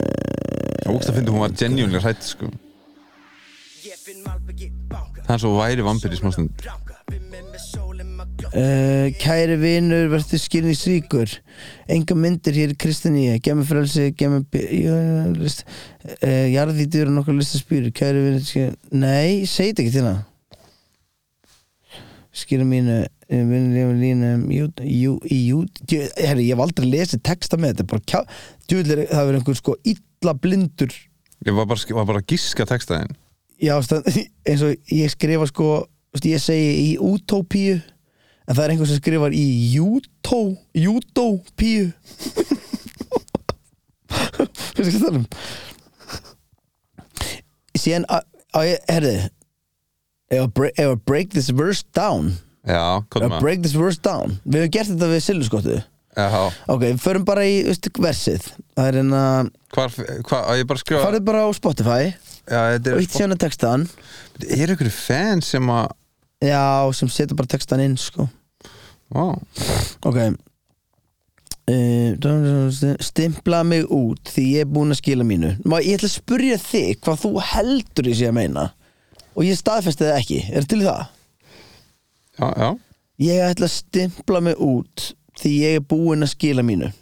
[0.93, 2.47] Ógst að fyndi hún var genuinely hrætt sko
[5.27, 6.67] Það er svo væri vampýr í smástund
[8.55, 11.33] uh, Kæri vinur verður skýrni svíkur
[11.91, 15.51] Enga myndir hér í Kristiníu Gemmi frelsi, gemmi uh,
[16.53, 20.25] Jarðvítur og nokkur listaspýrur Kæri vinur skýrni Nei, segi þetta ekki til hana.
[22.37, 23.43] Skýrni mínu eh,
[26.21, 28.21] herri, ég hef aldrei lesið texta með þetta kjá,
[28.69, 30.93] djúðlir, það verður einhver sko illa blindur.
[31.49, 33.17] Ég var bara, var bara að giska textaðin
[33.63, 33.75] Já,
[34.49, 37.77] eins og ég skrifa sko þú veist, ég segi í útópíu
[38.47, 40.43] en það er einhver sem skrifar í jútó
[40.77, 41.91] jútópíu.
[44.17, 45.17] Hvað skal það?
[45.17, 45.25] Um?
[47.77, 48.23] Síðan að,
[48.57, 49.17] að herði
[50.33, 50.53] ef að
[51.07, 52.33] break, að this verse down
[52.67, 55.77] Já, hvað að break this verse down við hefum gert þetta við silluskottu
[56.17, 58.47] Já, ok, við förum bara í veistu, versið.
[58.73, 58.95] Það er
[59.77, 62.07] hvar, hvar, á ég bara að skrifa farið bara á Spotify
[62.47, 63.89] Já, og eitt sérna textan
[64.47, 65.89] Er ykkur fans sem að
[66.45, 68.29] já, sem setur bara textan inn sko.
[69.11, 69.35] Vá,
[70.07, 70.21] Ok.
[71.67, 72.15] Uh,
[73.03, 75.57] stimpla mig út því ég er búinn að skila mínu.
[75.67, 78.67] Má, ég ætla að spurja þig hvað þú heldur ég sé að meina?
[79.35, 81.03] Og ég staðfesti það ekki, er til í það?
[82.39, 82.69] Já, já.
[83.27, 85.09] Ég ætla að stimpla mig út
[85.41, 86.93] því ég er búinn að skila mínu.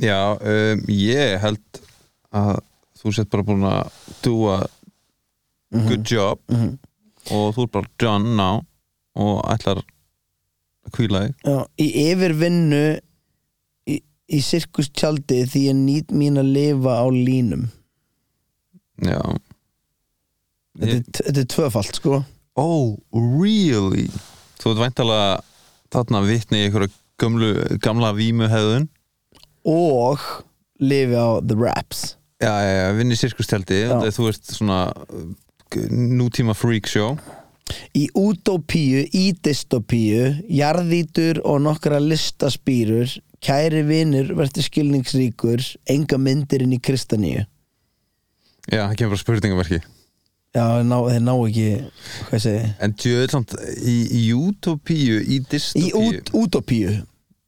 [0.00, 1.80] Já, um, ég held
[2.36, 2.60] að
[3.00, 3.92] þú sett bara búin að
[4.24, 4.58] do a
[5.88, 6.40] good job
[7.30, 8.62] og þú er bara done now
[9.20, 11.34] og ætlar að kvíla þig.
[11.44, 12.84] Já, í yfirvinnu
[13.90, 17.68] í, í sirkustjaldi því ég nýt mín að lifa á línum.
[19.00, 19.20] Já.
[20.80, 22.22] Þetta, er, þetta er tvöfalt sko.
[22.60, 24.08] Oh, really?
[24.60, 25.28] Þú ert væntalega
[25.92, 28.88] þarna vitni í einhverja gömlu, gamla vímuhæðun
[29.68, 30.22] og
[30.80, 33.98] lifi á the raps Já, já, já, vinni sirkustjaldi Já.
[34.16, 34.78] þú ert svona
[35.92, 37.18] nútíma freak show.
[37.94, 43.12] Í útópíu, í dystopíu jarðítur og nokkra listaspýrur
[43.44, 45.62] kæri vinur verður skilningsríkur
[45.94, 47.44] enga myndir inn í kristaníu.
[48.70, 49.78] Já, það kemur bara spurningamarki
[50.50, 51.68] Já, ná, þeir ná ekki
[52.26, 52.64] hvað segi.
[52.82, 53.54] En djöður samt
[53.86, 56.00] í, í utopíu, í Í dystopíu?
[56.08, 56.96] út, útópíu.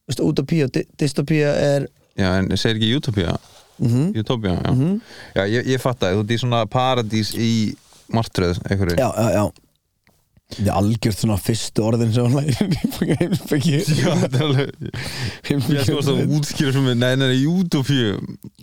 [0.07, 3.35] Vistu, útópíu og dy- dystopía er Já, en segir ekki utopía
[3.81, 4.73] mm Utopía, já.
[5.37, 7.53] Já, ég, ég fatt að þú ert í svona paradís í
[8.13, 8.99] martröð, einhverju.
[9.01, 9.45] Já, já, já.
[10.53, 14.69] Þetta er algjört svona fyrstu orðin sem hún lærir í heimspeki Já, þetta er alveg
[15.49, 16.99] Ég sko að útskýra fyrir mig.
[17.01, 18.19] Nei, nei, nei, utopíu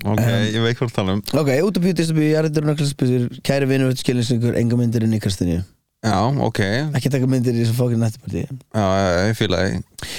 [0.06, 1.24] Ok, ég veit hvað að tala um.
[1.42, 5.22] Ok, útópíu, dystopíu, jarðítur og nokkra listaspýrur kæri vinur verður skilningsríkur enga myndir inn í
[5.24, 5.64] kristaníu
[6.06, 6.62] Já, ok.
[6.96, 10.14] Ekki taka myndir í þessu fókinn nættupartíu já, já, ég fíla þig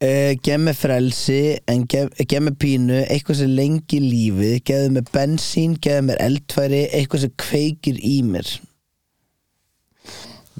[0.00, 5.10] Uh, gef mér frelsi en gef, gef mér pínu eitthvað sem lengi lífið gefðu mér
[5.12, 8.48] bensín, gefðu mér eldfæri eitthvað sem kveikir í mér.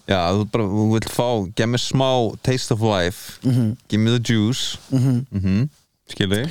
[0.05, 1.27] Já, þú bara, þú vilt fá
[1.57, 2.11] Gef mér smá
[2.45, 3.39] taste of life.
[3.89, 4.77] Give me the juice.
[4.91, 5.69] Mm -hmm.
[6.11, 6.45] Skilu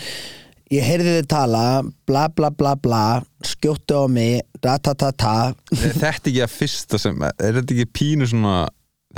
[0.70, 1.64] ég heyrði þið tala,
[2.08, 3.04] bla bla bla bla
[3.46, 8.68] skjóttu á mig, ratatata Er þetta ekki að fyrsta sem Er þetta ekki pínu svona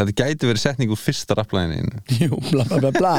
[0.02, 3.14] Þetta gæti verið setning úr fyrsta rapplæðinu jú, bla bla bla bla.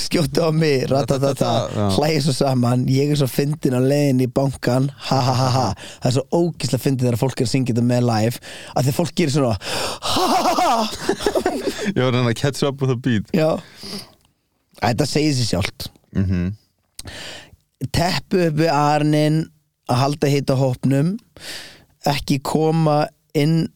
[0.00, 1.50] Skjóttu á mig, ratatata
[1.98, 5.66] hlægir svo saman, ég er svo fyndin á leiðin í bankan, ha ha ha ha.
[6.00, 8.96] Það er svo ógislega fyndin þegar fólk er að syngja þetta með live, að því
[8.98, 9.54] fólk gerir svona
[10.10, 10.76] ha ha ha ha.
[11.92, 13.28] Ég var hann að catch up with the beat.
[13.36, 13.60] Já.
[14.80, 15.90] Þetta segir sér sjálft.
[16.16, 16.52] Mm -hmm.
[17.92, 19.44] Teppu upp við arnin
[19.90, 21.16] að halda hitta hópnum
[22.08, 23.04] ekki koma
[23.36, 23.66] inn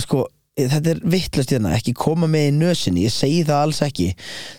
[0.00, 4.06] sko, þetta er vittlust hérna ekki koma með í nösinni, ég segi það alls ekki.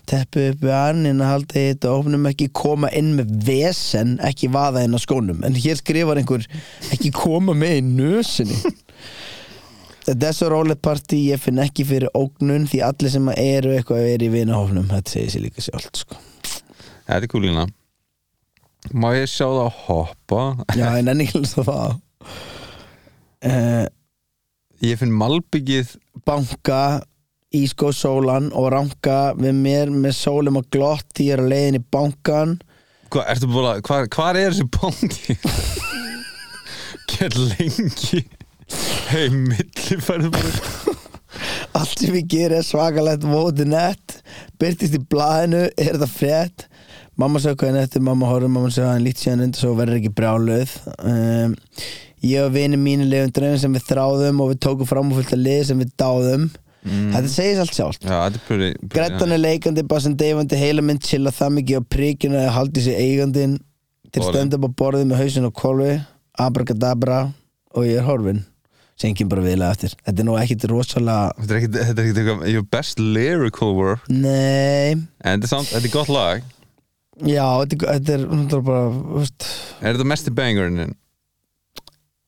[0.09, 4.83] Teppu upp við arnin að halda hitta hópnum, ekki koma inn með vesen, ekki vaða
[4.85, 5.39] inn á skónum.
[5.47, 6.43] En hér skrifar einhver
[6.91, 8.59] ekki koma með í nösinni.
[10.05, 14.11] Þetta er svo rólegt partí, ég finn ekki fyrir ógnun því allir sem eru eitthvað
[14.11, 16.19] er í vinahófnum, þetta segir sér líka sjálft sko.
[17.05, 17.65] Þetta er kúlina
[18.93, 20.41] Má ég sjá það að hoppa?
[20.77, 21.95] Já, en enn ekki hlust að það.
[23.45, 23.85] Uh,
[24.83, 25.95] Ég finn malbyggið
[26.27, 27.01] Banka
[27.55, 31.79] í sko sólan og ranka við mér með sólum og glott ég er að leiðin
[31.79, 32.57] í bankan
[33.15, 35.35] búin að, hvað, hvað er þessi banki?
[37.11, 38.23] Get lengi.
[39.11, 40.95] Hei, millifærðu bara
[41.75, 44.19] allt sem ég ger er svakalegt móti nett.
[44.59, 46.65] Byrtist í blaðinu, er þetta frétt.
[47.19, 49.99] Mamma sagði hvað er nettu, mamma horfður mamma sagði hann lít síðan undir svo verður
[50.01, 50.73] ekki brjáluð.
[50.99, 51.55] Um,
[52.25, 55.35] ég og vini mínu lifum dröfum sem við þráðum og við tókum fram og fullt
[55.35, 56.47] að liði sem við dáðum.
[56.85, 58.03] Þetta segir allt sjálft.
[58.05, 62.83] Já, þetta er leikandi, bara sem deyfandi heilamind chilla það mikið á príkinu að haldi
[62.85, 63.55] sér eigandinn
[64.13, 65.95] til upp á borðið með hausinn og kolvi
[66.39, 67.21] abracadabra
[67.75, 68.43] og ég er horfin
[69.03, 69.95] ekki bara viðlega eftir.
[70.05, 74.05] Þetta er nú ekkit rosalega Þetta er ekkit, þetta er eitthvað Your best lyrical work.
[74.07, 76.45] Nei, En þetta er gott lag.
[77.25, 79.49] Já, þetta er, þetta er bara, þú veist
[79.81, 80.95] Er þetta mesti bangurinn?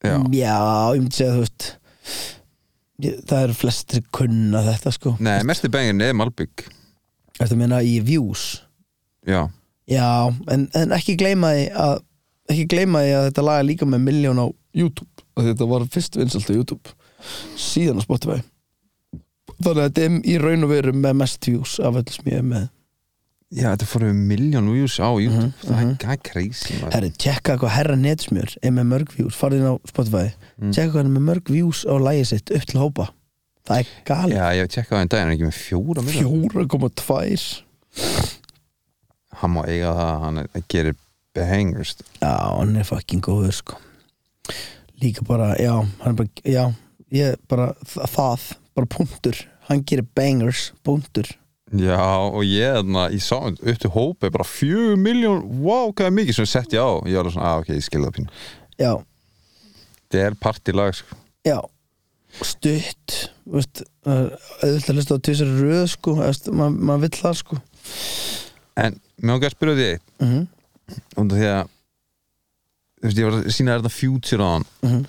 [0.07, 0.15] Já.
[0.39, 0.57] Já,
[0.95, 1.69] ég myndi segja, þú veist
[3.29, 5.13] það eru flestir kunna þetta sko.
[5.21, 6.65] Nei, mesti bangurinn er Malbygg
[7.37, 8.63] Þetta meina í views?
[9.27, 9.43] Já.
[9.87, 10.07] Já,
[10.51, 11.97] en, en ekki gleyma því að
[12.47, 15.85] ekki gleyma því að þetta lag er líka með miljón á YouTube og þetta var
[15.93, 16.95] fyrst vinsalt á YouTube
[17.59, 18.39] síðan á Spotify.
[19.57, 22.41] Þannig að þetta er í raun og veru með mest views af öll sem ég
[22.41, 22.67] er með
[23.47, 25.45] Já, þetta fór við miljón views á YouTube.
[25.47, 26.93] Mhm, Það er það er crazy maður.
[26.97, 30.25] Herri, tjekka hvað herra netsmjör er með mörg views, farið inn á Spotify.
[30.59, 30.73] Mm.
[30.75, 33.05] tjekka hvað er með mörg views á lagið sitt upp til hópa.
[33.67, 37.63] Það er galið, Já, ég tjekka það en ekki með fjóra miljón 4,2
[39.37, 40.95] Hann má eiga það að hann er, gerir
[41.37, 41.95] bangers.
[42.21, 43.75] Já, hann er fucking góður sko.
[45.01, 46.73] Líka bara, já, hann er bara, já
[47.13, 49.37] Ég bara, þa- það, bara punktur.
[49.69, 51.29] Hann gerir bangers, punktur
[51.75, 56.13] Já, og ég, þarna, ég sá upp til hópi bara fjögur miljón, wow, hvað er
[56.15, 58.37] mikið sem sett ég á, ég var svona, að ok, ég skilði það pínu.
[58.79, 58.91] Já,
[60.05, 61.17] þetta er partilag, sko.
[61.47, 61.57] Já.
[62.37, 67.59] Stutt auðvitað að hlusta á tvisar röð sko, maður ma vill það sko.
[68.77, 70.05] En, mér langar að spyrja eitt.
[70.21, 70.47] Mm -hmm.
[71.17, 71.63] um því að
[72.97, 74.65] þú veist, ég var að sína þetta Future á hann.
[74.81, 75.05] Mhm.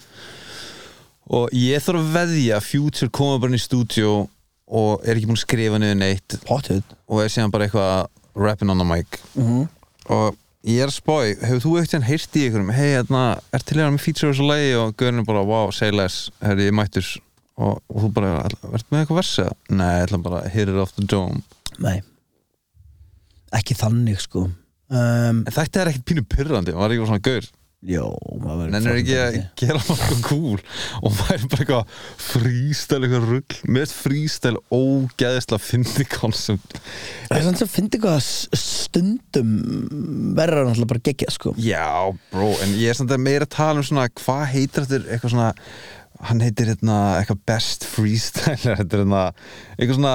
[1.29, 4.29] og ég þarf að veðja að Future koma bara inn í stúdíu
[4.69, 6.37] og er ekki búin að skrifa niður neitt.
[6.49, 9.21] Potið og er síðan bara eitthvað rapping on the mic.
[9.35, 9.69] Mm -hmm.
[10.15, 13.79] og ég er að spói, hefur þú eitthvað heyrt í ykkurum, hei, hérna, er til
[13.79, 14.75] hérna með feature þessu lagi?
[14.77, 17.07] Og gaurin er bara, wow, say less herri, ég mættur
[17.57, 19.53] og, og þú bara, verður með eitthvað versið?
[19.71, 21.43] Nei, ég ætla bara hit it off the dome.
[21.79, 22.03] Nei.
[23.53, 24.49] Ekki þannig sko.
[24.89, 27.49] Um, en þetta er ekkert pínu pyrrandi, var ekki bara svona gaur
[27.87, 28.09] jó,
[28.43, 30.63] maður verður Nennar ekki að gera eitthvað cool
[31.07, 31.93] og væri bara eitthvað
[32.29, 36.81] frístæl eitthvað rugg með frístæl ógeðislega fyndi koncept
[37.29, 39.55] það er svona sem fyndi hvað s- stundum
[40.35, 41.55] verður náttúrulega bara gegja sko.
[41.63, 41.87] Já,
[42.33, 45.49] bro, en ég er að meira að tala um svona hvað heitir þetta eitthvað svona
[46.29, 49.23] hann heitir hérna eitthvað best freestyle þetta er hérna
[49.79, 50.15] eitthvað svona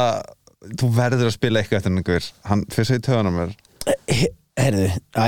[0.83, 2.27] þú verður að spila eitthvað eftir einhver.
[2.47, 3.55] Hann fyrir að segja töðan á mér.
[4.11, 4.85] He- Herðu,
[5.17, 5.23] æ,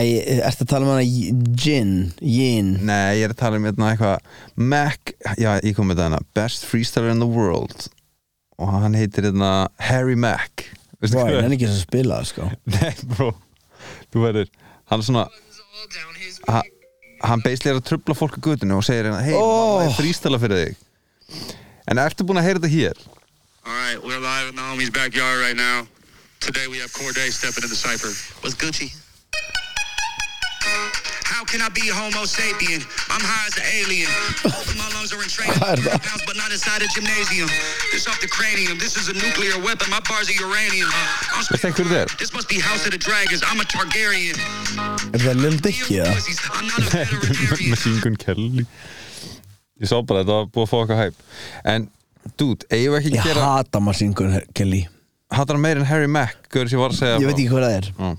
[0.45, 1.05] ertu að tala um hana
[1.57, 4.27] Jin, Yin Nei, ég er að tala um hérna eitthvað
[4.69, 7.87] Mac, já, ég kom með það hérna best freestyler in the world
[8.61, 9.49] og hann heitir hérna
[9.81, 10.67] Harry Mac
[11.01, 11.55] hvað ég er?
[11.57, 13.31] ekki að spila það sko Nei, bro,
[14.13, 14.51] þú verður
[14.91, 15.25] hann er svona
[16.53, 16.61] ha,
[17.25, 19.81] hann basically er að trubla fólk á gutinu og segir hérna, hei, Oh.
[19.81, 19.89] oh.
[19.97, 21.49] freestyla fyrir þig
[21.89, 23.01] en ertu búin að heyra þetta hér?
[23.65, 25.87] All right, we're live in the homie's backyard right now.
[26.39, 28.13] Today we have Corday stepping into the cipher.
[28.45, 28.91] What's Gucci?
[31.35, 32.79] How can I be Homo sapien?
[33.11, 34.07] I'm high as an alien.
[34.39, 35.59] Both of my lungs are in training.
[35.59, 37.49] Pounds, but not inside a gymnasium.
[37.91, 38.79] This off the cranium.
[38.79, 39.91] This is a nuclear weapon.
[39.91, 40.87] My bars are uranium.
[41.35, 42.15] I'm Veistu ekki hver þetta er?
[42.23, 43.43] This must be House of the Dragons.
[43.49, 44.39] I'm a Targaryen.
[45.11, 46.15] Er það Lil Dicky eða?
[46.55, 47.75] I'm not a veterinarian.
[47.75, 48.65] Machine Gun Kelly
[49.83, 51.15] ég sá bara að þetta var búið að fá okkar hæp
[51.73, 51.87] en,
[52.39, 54.85] dude, eigum við ekki Ég að gera hata Machine Gun Kelly
[55.35, 57.51] hattar hann meir en Harry Mack, gaur sem ég var að segja Ég veit ekki
[57.51, 58.13] hvað það er Já.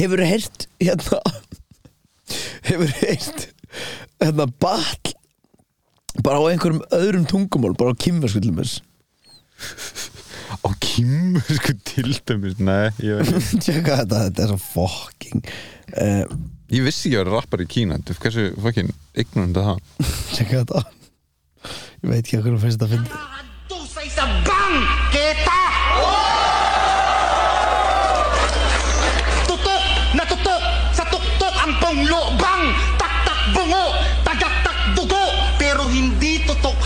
[0.00, 1.20] Hefur þú heyrt hérna
[2.68, 3.46] Hefur heyrt
[4.22, 5.14] hérna ball
[6.24, 8.80] bara á einhverjum öðrum tungumál bara á kymverskullumins
[10.64, 12.58] á Kim, sko, til dæmis?
[12.62, 13.60] Nei, ég veit ekki.
[13.64, 15.48] Tjekka þetta, þetta er svo fucking
[15.98, 16.24] uh,
[16.74, 19.82] Ég vissi ekki að vera rappar í Kína Þú veist hversu fucking ignorant það?
[20.34, 20.84] Tjekka þetta.
[22.04, 23.44] Ég veit ekki að hvernig finnst þetta að finna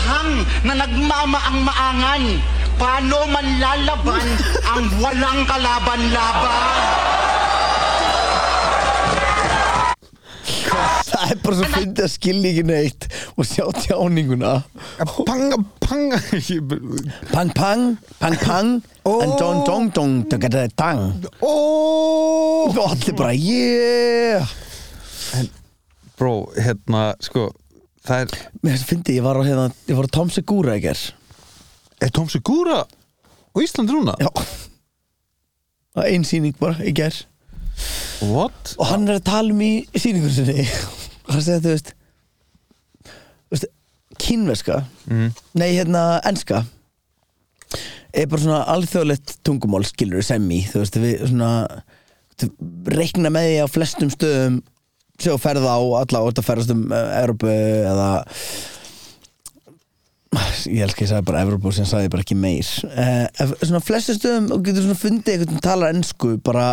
[0.09, 0.31] tutokhang
[0.65, 2.23] na nagmamaang maangan
[2.79, 4.23] Paano man lalaban
[4.71, 6.61] ang walang kalaban-laban?
[11.09, 14.53] Það er bara svo fyndið að skilja ekki neitt og sjá tjáninguna.
[15.27, 16.71] Panga, panga Ég-
[17.33, 17.51] Pang.
[17.51, 17.83] Pang,
[18.21, 18.69] pang pang
[19.03, 21.01] En dong dong dong, dong dong
[21.43, 21.51] Ó.
[22.71, 24.47] Og allir bara yeah.
[26.15, 27.49] Bro, hérna, sko
[28.07, 30.83] Það er, Mér finnst fyndið, ég var á hérna Ég var á Tom Segura í
[30.83, 31.01] ger
[31.99, 34.15] er Tom Segura á Íslandi núna?
[34.21, 34.29] Já.
[35.95, 37.15] Það er ein sýning bara í ger
[38.19, 38.75] What?
[38.79, 40.65] Og hann er að tala um í sýningur sinni.
[41.29, 41.93] Hann segir þú veist
[43.53, 43.69] veist,
[44.19, 44.81] kínverska.
[45.07, 45.29] Mm.
[45.55, 46.65] Nei, hérna, enska.
[48.11, 51.51] Er bara svona alþjóðlegt tungumál skilur sem í Þú veist, við svona
[52.91, 54.59] Reikna með því á flestum stöðum
[55.19, 58.09] Sjá ferða á alla og þetta ferðast um uh, Evrópu eða
[60.69, 62.67] Ég elska ég sagði bara Evrópu sem sagði bara ekki meir.
[62.85, 66.67] Uh, Svona flestu stöðum og getur svona fundið eitthvað sem talar ensku bara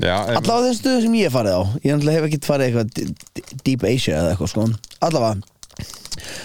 [0.00, 3.86] Já, em, Allavega þeim stöðum sem ég farið á Ég hef ekki farið eitthvað Deep
[3.90, 4.66] Asia eða eitthvað sko.
[5.04, 5.88] Allavega.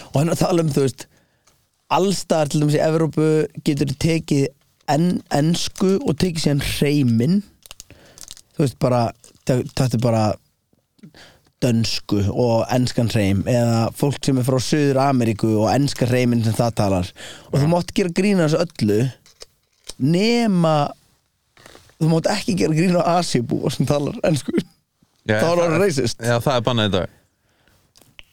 [0.09, 1.05] Og hann er að tala um þú veist
[1.95, 3.27] Allstaðar til dæmis í Evrópu
[3.67, 4.47] Getur tekið
[4.91, 7.37] en, ensku Og tekið síðan hreiminn
[8.55, 9.05] Þú veist bara
[9.45, 10.25] Þetta er bara
[11.63, 16.55] dönsku og enskan hreim eða fólk sem er frá Suður Ameríku og enska hreiminn sem
[16.57, 17.11] það talar.
[17.51, 18.99] Og þú mátt gera grína þessu öllu
[20.03, 20.75] nema
[21.99, 24.55] þú mátt ekki gera grín á Asíubúa sem talar ensku.
[25.25, 26.19] Já, þá er það racist.
[26.19, 27.13] Já, það er bannað í dag.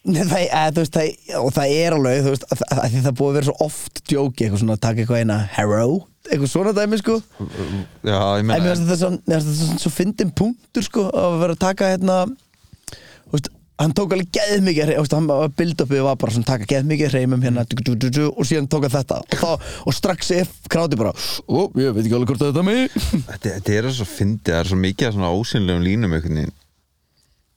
[0.02, 3.18] Nei, það, þú veist, það, og það er alveg þú veist, að, að, að það
[3.20, 5.84] búið að vera svo oft djóki eitthvað svona að taka eitthvað eina hero
[6.28, 7.18] eitthvað svona dæmi sko.
[7.40, 10.86] Já, ég en mér meina finnst þetta svo, mér finnst þetta svo, svo fyndin punktur
[10.86, 13.50] sko að vera að taka hérna þú veist,
[13.82, 17.42] hann tók alveg geð mikið hreim, hann build-upið var bara svona taka geð mikið hreimum
[17.42, 19.18] hérna du, du, du, du, og síðan tók hann þetta.
[19.24, 22.68] Og, þá, og strax er kráti bara ó, ég veit ekki alveg hvort þetta er
[22.68, 22.96] mig.
[23.32, 26.56] Þetta, þetta er svo fyndið, það er svo mikið af svona ósynlegum línum einhvern veginn.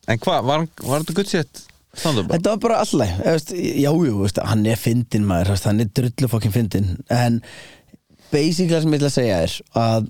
[0.06, 2.32] En hvað, var, var þetta gutt stand-up?
[2.32, 6.30] Þetta var bara alltaf Já, jú, veist, hann er fyndin maður veist, hann er drullu
[6.32, 7.42] fokkin fyndin en
[8.36, 10.10] basically sem ég ætla að segja er að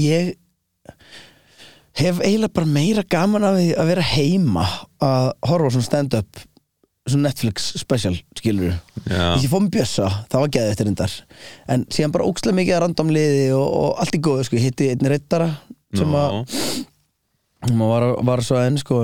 [0.00, 0.34] ég
[2.00, 4.68] hef eiginlega bara meira gaman af því að vera heima
[5.04, 6.46] að horfa svona stand-up
[7.10, 8.74] svona Netflix special, skilur
[9.08, 9.36] Já.
[9.40, 11.16] ég fór með bjössa, það var geðið eftir reyndar.
[11.72, 14.68] En síðan bara ókslega mikið að random liði og, og allt í góðu, sko, ég
[14.68, 15.48] hitti einn reyttara
[15.96, 16.36] sem að
[17.60, 18.96] Hún var, var svo enn sko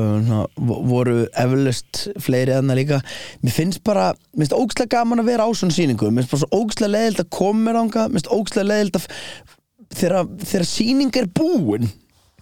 [0.88, 3.02] voru eflaust fleiri enna líka.
[3.44, 6.42] Mér finnst bara, mér finnst ógslag gaman að vera á svona sýningu mér finnst bara
[6.46, 9.06] svo ógslag leðild að koma mér ánga mér finnst ógslag leðild að
[10.00, 11.90] þegar, þegar sýning er búin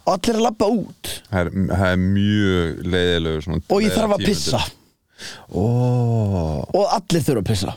[0.04, 1.12] og allir að labba út.
[1.32, 4.62] Það er, það er mjög leiðilegu svona og ég þarf að pissa.
[5.50, 5.64] Ó,
[6.78, 7.74] og allir þurfa að pissa.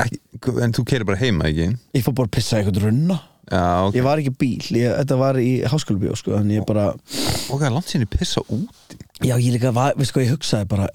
[0.00, 0.20] Ekki,
[0.64, 1.70] En þú keirir bara heima, ekki?
[1.98, 3.16] ég fór bara að pissa eitthvað runna
[3.50, 3.96] Já, ok.
[3.96, 7.66] Ég var ekki bíl, ég, þetta var í háskólubíó sko, þannig ég bara Og hvað
[7.70, 8.98] er langt sinni pissa úti?
[9.24, 10.86] já ég líka, var, veist hvað ég hugsaði bara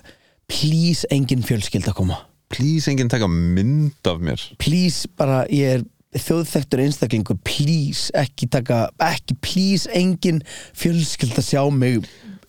[0.49, 2.19] please engin fjölskyld að koma.
[2.53, 4.41] Please enginn taka mynd af mér.
[4.62, 5.84] Please bara ég er
[6.21, 10.39] þjóðþektur einstaklingur please ekki taka ekki please engin
[10.77, 12.05] fjölskyld að sjá mig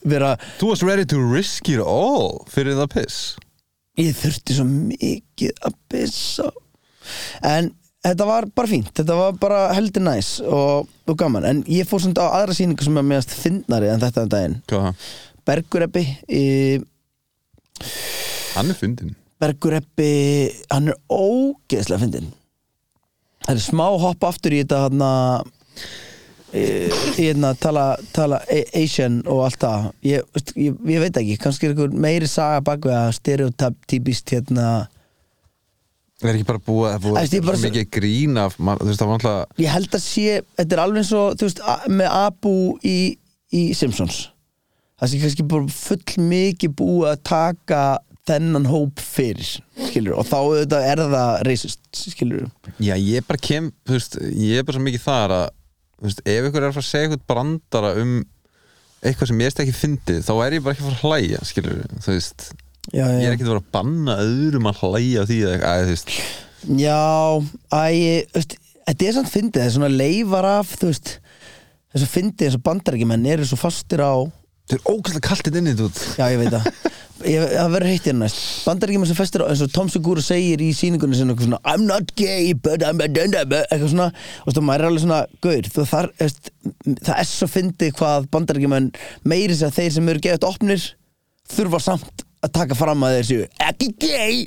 [0.07, 3.19] vera Þú varst ready to risk it all fyrir það piss.
[3.99, 6.51] Ég þurfti svo mikið að pissa.
[7.43, 7.73] En
[8.07, 11.47] þetta var bara fínt þetta var bara heldur næs og, og gaman.
[11.49, 14.59] En ég fór svona á aðra sýningu sem er meðast fyndnari en þetta um daginn.
[14.71, 15.07] Hvað?
[15.47, 16.47] Bergureppi í
[18.57, 20.11] Hann er fyndin Bergureppi
[20.73, 22.31] hann er ógeðslega fyndin
[23.47, 25.51] það er smá hopp aftur í þetta hann að
[26.57, 26.65] í
[27.19, 28.41] hérna tala, tala
[28.75, 29.89] Asian og allt það.
[30.07, 34.69] Ég, ég, ég veit ekki, kannski er einhver meiri saga bakveg að stereotypist hérna
[36.17, 38.87] Það er ekki bara búið að búið ég bara svo mikið grín af man, Þú
[38.89, 41.61] veist, það var alltaf ég held að sé, þetta er alveg eins og þú veist,
[41.61, 42.97] a- með Abu í,
[43.53, 44.21] í Simpsons.
[44.97, 47.83] Það sé kannski bara full mikið búið að taka
[48.27, 49.45] þennan hóp fyrir
[49.91, 52.49] skilur, og þá auðvitað er það racist skilur,
[52.83, 55.45] Já, ég bara kem, þú veist, ég er bara svo mikið þar að
[56.01, 58.17] þú veist, ef ykkur er að fara að segja eitthvað brandara um
[59.07, 61.45] eitthvað sem ég veist ekki fyndið, þá er ég bara ekki að fara að hlæja,
[61.53, 62.49] skilur þú veist,
[62.93, 65.95] já, já, ég er ekki að fara að banna öðrum að hlæja því að, þú
[65.95, 66.17] veist,
[66.67, 66.99] Já,
[67.71, 67.85] æ,
[68.33, 71.13] þú veist, þetta er samt fyndið, það er svona leifar af, þú veist,
[71.95, 74.15] þess að fyndið þess að bandarækjumenn eru svo fastir á,
[74.67, 76.07] það er ógæslega kaltið inni þú veist.
[76.19, 76.67] já ég veit það,
[77.33, 78.31] ég, það verður heitt hérna
[78.67, 81.87] bandarækjumenn sem fastir á, eins og Tom Segura segir í sýningunni sinni eitthvað svona, I'm
[81.87, 84.11] not gay, but I'm a dunda, eitthvað svona,
[84.43, 86.53] og þú veist, maður er alveg svona, gaur, þú þar, þú veist,
[87.07, 88.91] það er svo fyndið hvað bandarækjumenn
[89.31, 90.91] meiri að þeir sem eru geðut opnir,
[91.55, 94.41] þurfa samt að taka fram að þeir séu, ekki gay,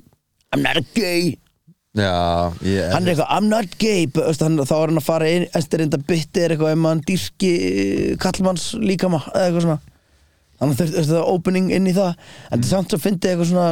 [0.56, 1.36] I'm not gay,
[1.98, 5.30] Já, ég hann er eitthvað, I'm not gay veist, hann, þá er hann að fara
[5.34, 7.54] inn eftir reynda bytti er eitthvað ef hann dýrki
[8.22, 9.80] kallmanns líkama eða eitthvað svona.
[10.60, 12.12] Þannig þurfti það opening inn í það.
[12.52, 13.70] En þetta er samt svo fyndið eitthvað svona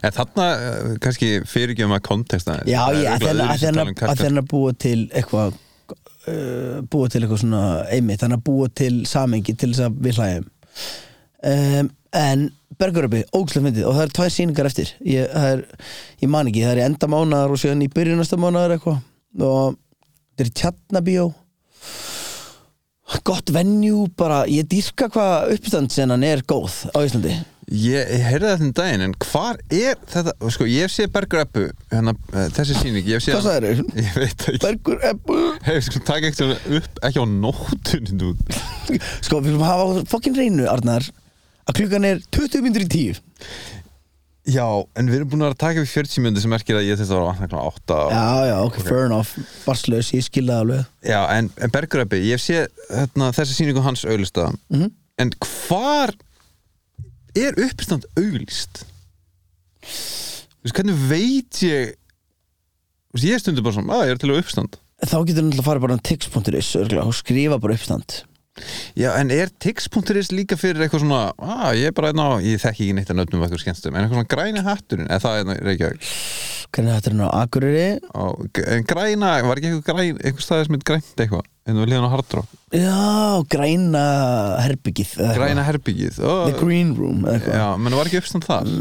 [0.00, 4.72] En þarna, eh, kannski fyrirgjöfum að konteksta já, ég, að þeirna að þeirna- að búa
[4.78, 5.56] til eitthvað
[6.30, 10.20] uh, búa til eitthvað svona einmitt, þannig að búa til samengi til þess að við
[10.20, 10.46] hlægjum
[11.52, 13.86] um, en Berguröpi, ógæslega fyndið.
[13.88, 14.92] Og það er tvær sýningar eftir.
[15.06, 15.62] Ég, það er,
[16.24, 19.00] ég man ekki, það er í enda mánaðar og síðan í byrjunasta mánaðar eitthvað.
[19.42, 19.78] Og
[20.32, 21.28] þetta er tjarnabíó
[23.26, 27.34] gott venjú bara, ég dýrka hvað uppstandsennan er góð á Íslandi.
[27.72, 32.14] Ég, ég heyrði þetta um daginn, en hvar er þetta, sko, ég Bergur Eppu, hérna,
[32.32, 33.84] eh, þessi sýning, ég séð Hvað sagðirðu?
[34.02, 34.60] Ég veit ekki.
[34.64, 38.32] Berguröpi Hef, sko, takk svona upp, ekki á nótunni, þú.
[39.22, 41.06] Sko, við viljum hafa fokkin reynu, Arnar
[41.68, 43.22] að klukkan er 20 minnur í 10
[44.50, 44.64] Já,
[44.98, 47.20] en við erum búin að taka við 40 mjöndu sem merkir að ég þess að
[47.20, 48.08] vera vatna klána 8 og...
[48.10, 49.36] Já, já, ok, fair enough.
[49.62, 50.88] Barslaus, ég skilða það alveg.
[51.06, 54.48] Já, en, en Bergur Eppi, ég séð hérna, þessi sýningu hans auglista.
[54.74, 54.90] Mhm.
[55.22, 56.10] En hvar
[57.38, 58.82] er uppistand auglist?
[59.86, 61.94] Þú veist, hvernig veit ég
[63.12, 64.76] Þú veist, ég stundur bara svona, að ég er til að uppistand.
[65.02, 68.22] Þá getur náttúrulega að fara bara á tix.is og skrifa bara uppstand
[68.98, 72.60] Já, en er tix.is líka fyrir eitthvað svona að ég er bara einn á, ég
[72.60, 75.64] þekki ekki neitt að nöfnum eitthvað skemmstum, en eitthvað svona græni hatturinn, eða það er
[75.68, 76.10] Reykjavík?
[76.82, 77.88] Er nú Akureyri.
[78.12, 78.24] Á,
[78.76, 82.06] en græna, var ekki eitthvað græn eitthvað staðið sem heit grænt eitthvað en þú liðan
[82.08, 84.02] á hardrock, Já, græna
[84.64, 88.72] herbyggið græna herbyggið oh, The Green Room já, menn var ekki uppstand þar?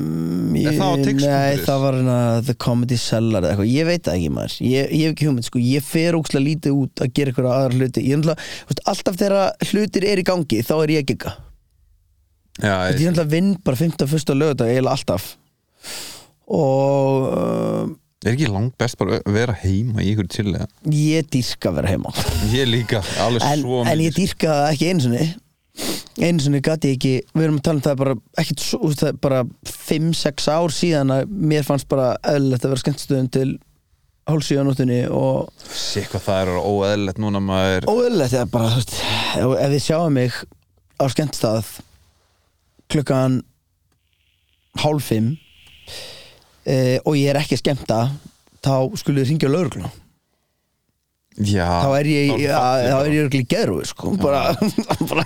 [0.57, 1.05] Ég- Er það?
[1.21, 2.17] Nei, það var hana,
[2.47, 4.57] The Comedy Cellar ég veit það ekki maður.
[4.65, 7.79] Ég, ég hef ekki hugmynd, sko, ég fer ókslega lítið út að gera eitthvað aðra
[7.79, 8.03] hluti.
[8.07, 8.35] Ég er þú
[8.71, 11.35] veist, alltaf þegar hlutir er í gangi þá er ég að gigga.
[12.61, 14.09] Já, ég er náttúrulega vinn bara 15.
[14.11, 15.31] fyrsta eiginlega alltaf.
[16.51, 17.91] Og uh,
[18.29, 20.51] er ekki langt best bara að vera heima í ykkur til
[20.93, 22.11] ég dýrka að vera heima.
[22.53, 25.25] Ég líka, alveg en, svo en ég dýrka það ekki einu sinni.
[26.21, 29.09] Einu sinni gæti ég ekki við erum að tala um það bara ekkit svo, það
[29.09, 29.41] er bara
[29.71, 33.49] 5-6 ár síðan að mér fannst bara eðlilegt að vera skemmtstöðun til
[34.29, 37.87] hálfsíðanóttunni og sé hvað það er óeðlilegt núna maður.
[37.89, 38.97] Óeðlilegt er bara þú veist,
[39.41, 40.41] ef, þið sjáum mig
[41.01, 41.71] á skemmtstað
[42.91, 43.41] klukkan
[44.83, 45.39] hálf fimm
[46.65, 48.05] e, og ég er ekki skemmta
[48.61, 49.91] þá skulle þið ringja lögregluna.
[51.39, 52.57] Já, þá er ég, er
[52.91, 54.11] það er í geðrúi sko.
[54.19, 54.51] bara,
[55.07, 55.23] bara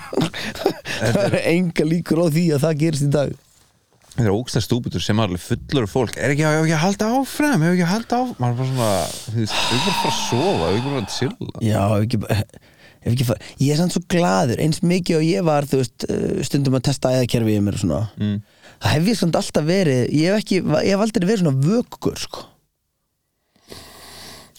[1.01, 3.33] það er enga líkur á því að það gerist í dag.
[4.15, 6.13] Þetta er ógstæð stúbutur sem er alveg fullur fólk.
[6.15, 8.37] Er ekki, að halda áfram hefur ekki að halda áfram?
[8.39, 8.91] Maður er bara svona,
[9.25, 11.63] þú veist, hefur ekki bara að fara sofa hefur ekki bara að chilla?
[11.65, 12.21] Já, ekki,
[13.11, 16.39] ekki far, ég er samt svo gladur eins mikið og ég var þú veist, eh,
[16.47, 17.99] stundum að testa æðakerfi í mér og svona.
[18.21, 18.37] Mm.
[18.85, 22.21] Það hef ég samt alltaf verið ég hef, ekki, ég hef aldrei verið svona vöggur
[22.21, 22.45] sko.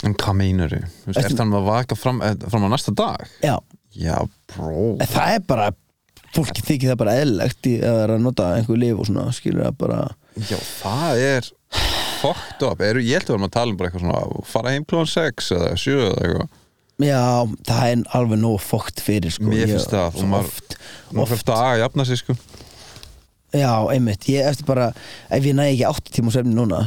[0.06, 0.84] en hvað meinar þau?
[1.14, 3.26] Er það að vaka fram, eh, fram á næsta dag?
[3.44, 3.56] já,
[3.94, 4.16] já,
[4.50, 5.70] það er bara
[6.34, 9.30] fólki þykir það bara eðlilegt í að það er að nota einhver lif og svona
[9.32, 10.02] skilur það bara
[10.36, 11.50] já, það er
[12.20, 14.74] fucked up, er, ég held að við erum að tala um bara eitthvað svona fara
[14.74, 16.62] heim klúan 6 eða 7 eða eitthvað
[17.06, 17.22] já,
[17.70, 19.50] það er alveg nóg fókt fyrir sko.
[19.52, 22.36] Mér finnst það, maður fyrir dag að jafna sig sko
[23.54, 24.90] Já, einmitt, ég eftir bara
[25.30, 26.80] ef ég næ ekki 8 tíma svefni núna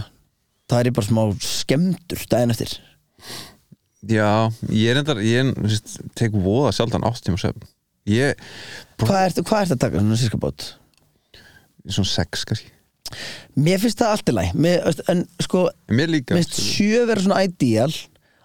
[0.69, 2.73] það er ég bara smá skemmtur daginn eftir.
[4.09, 5.79] Já, ég er endar, ég er,
[6.19, 7.65] tek voða sjaldan 8 tíma svefn.
[8.09, 8.37] Ég,
[9.01, 10.67] Hvað ertu hvað ert að taka svona sírska bát?
[11.89, 12.71] svona 6 kannski.
[13.57, 17.05] Mér finnst það allt í læg mér, en sko, En mér líka mér finnst sjö
[17.09, 17.93] vera svona ideal.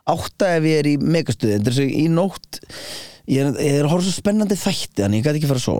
[0.08, 1.58] Átta ef ég er í megastuði.
[1.58, 2.60] En þessu í nótt.
[3.28, 5.76] Ég er, ég er að horfa svo spennandi þætti þannig ég gæti ekki fara svo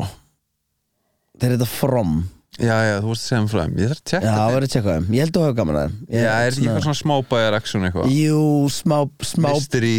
[1.41, 2.15] þeir þetta from.
[2.55, 4.55] Já, já, þú vorst að segja um þeim ég þarf að Já, tjekka það þeim
[4.55, 5.97] verður að tjekka þeim, ég held að hafa gaman að þeim.
[6.15, 8.13] Já, er ekki eitthvað svona smábæjar action eitthvað?
[8.15, 9.97] Jú, smá, smá mystery.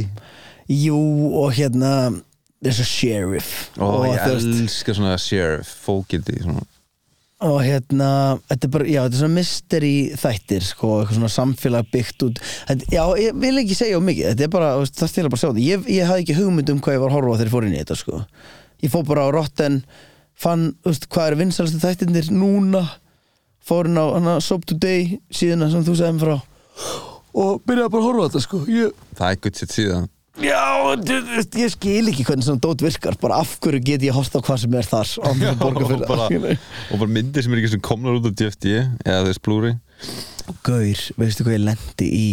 [0.71, 1.01] Jú,
[1.41, 1.91] og hérna
[2.63, 3.51] þessu sheriff.
[3.75, 6.63] Og ég þú veist- elska svona sheriff fókildi svona
[7.45, 11.89] og hérna, þetta er bara, já, þetta er svona mystery þættir, sko, eitthvað svona samfélag
[11.91, 15.29] byggt út, þetta, já, ég vil ekki segja of mikið, þetta er bara, það stila
[15.33, 15.65] bara sjá þetta.
[15.65, 17.75] Ég, ég hafði ekki hugmynd um hvað ég var að horfa þegar ég fór inn
[17.75, 18.21] í þetta, sko.
[18.85, 19.77] Ég fór bara á Rotten,
[20.39, 22.83] fann, þú veist, hvað eru vinsalastu þættirnir núna
[23.65, 26.35] fór inn á hana Soap Today síðuna sem þú segðum frá.
[27.35, 28.59] Og byrjaði bara að horfa á þetta, sko.
[28.71, 30.05] Ég, það er gutt sitt síðan.
[30.43, 30.59] Já,
[30.99, 33.15] þú veist, ég skil ekki hvernig svona dót virkar.
[33.21, 36.03] Bara af hverju get ég horft á hvað sem er þar og, Já, og, og,
[36.09, 36.27] bara,
[36.91, 38.73] og bara myndir sem er ekki sem komnar út á DFD
[39.07, 39.71] eða þess blúri
[40.67, 42.27] Gaur, veistu hvað ég lendi í?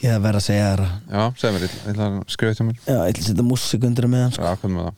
[0.00, 2.54] Ég að vera að segja þér já, segð mér, ég ætla- ég ætla að skrifa
[2.54, 2.76] þetta mér.
[2.80, 4.44] Já, ég ætla að setja músík undir með hann sko.
[4.48, 4.96] já, hvað með það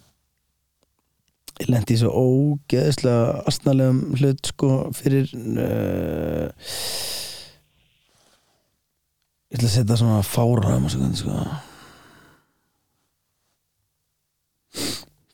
[1.61, 6.49] Ég lendi í svo ógeðslega astnalegum hlut sko fyrir uh,
[9.51, 11.35] Ég ætla að setja svona fára músík undir sko.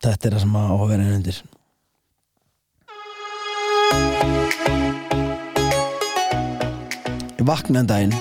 [0.00, 1.40] Þetta er það sem að á að vera inn undir.
[7.36, 8.16] Ég vaknaði en daginn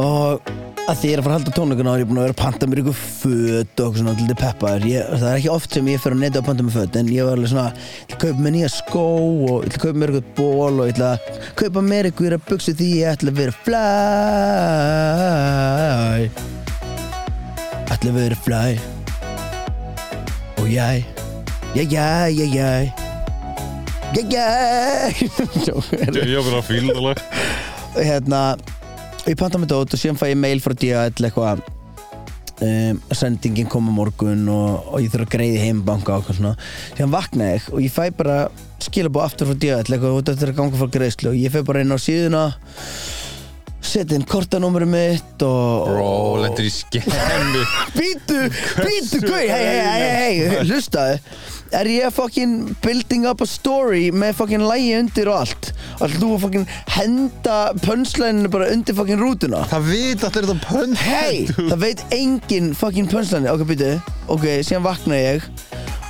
[0.00, 2.24] og að því ég er að fara að halda tónleikuna og ég er búin að
[2.26, 5.52] vera að panta mér ykkur föt og eitthvað svona til peppaður ég, það er ekki
[5.52, 7.68] oft sem ég fer að neta að panta mér föt en ég var alveg svona,
[7.70, 10.74] ég ætla að kaupa mér nýja skó og ég ætla að kaupa mér ykkur ból
[10.74, 11.18] og ég ætla að
[11.60, 13.86] kaupa mér ykkur að buksu því ég ætla að vera fly.
[17.94, 18.70] Ætla að vera fly.
[20.58, 21.06] Og ég
[21.78, 22.62] ég, ég, ég, ég
[24.18, 24.42] ég, ég
[26.26, 27.18] ég var bara að fíla það lag.
[28.02, 28.81] Hérna ég
[29.38, 31.62] panta mig dót og síðan fæ ég mail frá DHL eitthvað
[32.66, 36.54] um, sendingin kom á morgun og, og ég þurfa að greiði heimbanka og eitthvað svona.
[36.96, 38.38] Síðan vakna ég og ég fæ bara
[38.82, 41.32] skilabóð aftur frá DHL eitthvað þetta er að ganga frá greiðslu.
[41.32, 42.44] Og ég fæ bara inn á síðuna
[43.82, 46.12] setja inn kortanúmeri mitt og bro,
[46.42, 47.64] lendur í skemmi
[47.98, 48.38] Bítu,
[48.78, 51.18] bítu, gauð, hei, hei, hei, hei, hlustaðu
[51.72, 55.70] Er ég fucking building up a story með fucking lægi undir og allt?
[56.04, 56.66] Alltaf þú að fucking
[56.98, 59.62] henda pönslæninu bara undir fucking rútuna?
[59.70, 63.94] Það vita allir þetta pönn Hei, það veit engin fucking pönslæni Ok, býtu,
[64.28, 65.48] ok, síðan vakna ég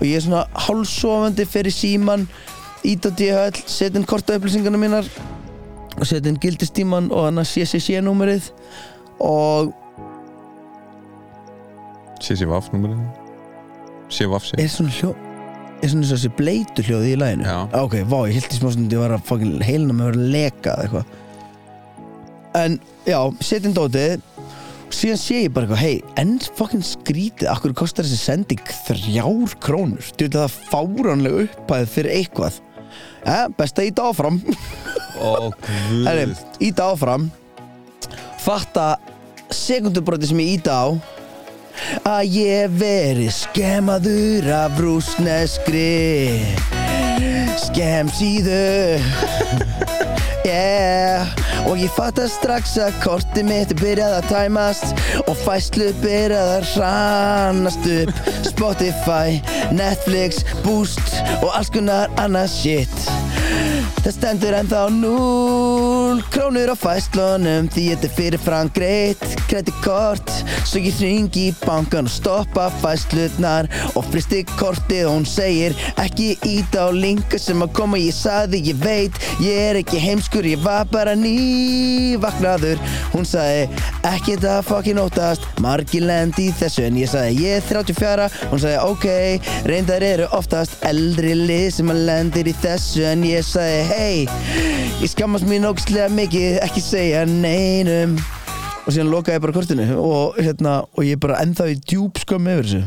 [0.01, 2.27] Og ég er svona hálfsofandi fyrir síman
[2.83, 5.07] Ít á DHL, setja inn korta upplýsingarna mínar
[5.93, 8.51] og setja inn gildistíman og hann að CCC númerið
[9.23, 9.71] og
[12.23, 13.05] CCVAF númerið?
[14.11, 15.32] CVAF sé svona hljó er svona og
[15.83, 17.57] þessi bleitu hljóði í læginu Já.
[17.83, 20.23] ok, vá, ég held í smá stund ég var að fucking heilina með að vera
[20.23, 21.19] að leka eða eitthvað.
[22.63, 22.77] En
[23.09, 24.27] já, setjum dótið.
[24.93, 29.55] Og síðan sé ég bara eitthvað, hei, enn fucking skrítið akkur kostar þessi sending þrjár
[29.65, 30.05] krónur?
[30.05, 32.59] Þú veit að það fáránlega upphæð fyrir eitthvað.
[33.25, 34.39] Ja, best að íta áfram.
[35.23, 35.49] Ó,
[36.05, 37.27] Herri, guð íta áfram.
[38.43, 38.87] Fatta
[39.55, 40.87] sekundubroti sem ég íta á
[42.09, 46.43] að ég veri skemaður af rúsneskri
[47.67, 48.63] skemsíðu
[50.47, 51.29] yeah.
[51.69, 56.73] Og ég fatta strax að kortið mitt er byrjað að tæmast og fæslu byrjað að
[56.81, 58.13] rannast upp.
[58.49, 59.39] Spotify,
[59.75, 63.07] Netflix, Boost og alls konar annað shit.
[64.03, 64.83] Það stendur ennþá
[66.13, 69.23] núl krónur á fæslunum því þetta er fyrirfram greitt.
[69.49, 70.33] Kreditkort
[70.69, 76.35] svo ég hringi í bankan og stoppa fæslutnar og fristi kortið og hún segir ekki
[76.49, 78.01] íta á linka sem að koma.
[78.01, 82.83] Ég saði ég veit ég er ekki heimskur ég var bara nývaknaður.
[83.15, 83.65] Hún sagði
[84.11, 86.85] ekki þetta fokkin óttast margir lendi í þessu.
[86.91, 91.95] En ég sagði ég er 34 hún sagði ok reyndar eru oftast eldri lið sem
[91.95, 93.07] að lendir í þessu.
[93.15, 94.17] En ég sagði hei
[95.01, 95.65] ég skammast mín
[96.03, 98.17] ógstlega mikið ekki segja neinum.
[98.83, 102.19] Og síðan lokaði ég bara kortinu og, hérna, og ég er bara ennþá í djúb
[102.19, 102.81] skömm yfir þessu.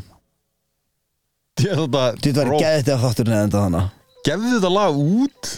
[1.56, 5.52] Að Þetta var Bro, geðið þetta þátturinn eða enda þannig Gefðu þetta lag út.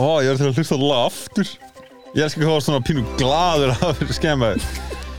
[0.00, 1.54] Ó, ég er til að hlusta þetta lag aftur.
[2.10, 4.64] Ég elskar hvað var svona pínu gladur að vera skemmaður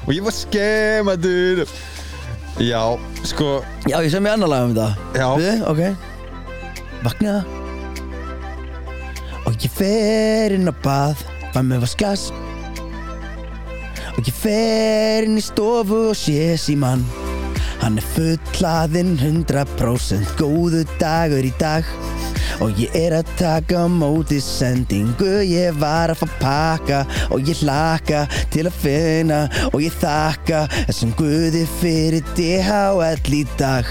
[0.03, 1.63] Og ég var skemmaður
[2.59, 2.83] Já,
[3.31, 4.91] sko Já, ég sem ég annar lag um þetta.
[5.15, 5.29] Já.
[5.39, 5.81] Við, ok.
[7.07, 7.60] Vakna
[9.47, 12.29] Og ég fer inn á bað Fæ mig vaskas
[14.17, 17.05] Og ég fer inn í stofu og sé síman
[17.81, 21.87] Hann er fullaðinn 100% góðu dagur í dag.
[22.61, 26.99] Og ég er að taka á móti sendingu Ég var að fá pakka.
[27.33, 33.89] Og ég hlaka til að finna Og ég þakka þessum guði fyrir DHL í dag.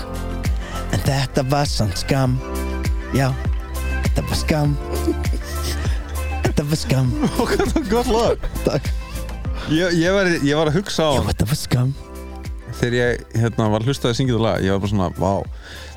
[0.95, 2.39] En þetta var samt skam
[3.11, 3.33] Já,
[4.07, 4.90] þetta var skam var
[6.79, 7.11] skam
[7.91, 8.39] gott lag.
[8.65, 8.87] Takk.
[9.71, 11.91] Ég, ég, var, ég var að hugsa á Já, þetta var skam
[12.81, 15.35] Þegar ég hérna, var að hlusta að syngja þetta lag Ég var bara svona, vá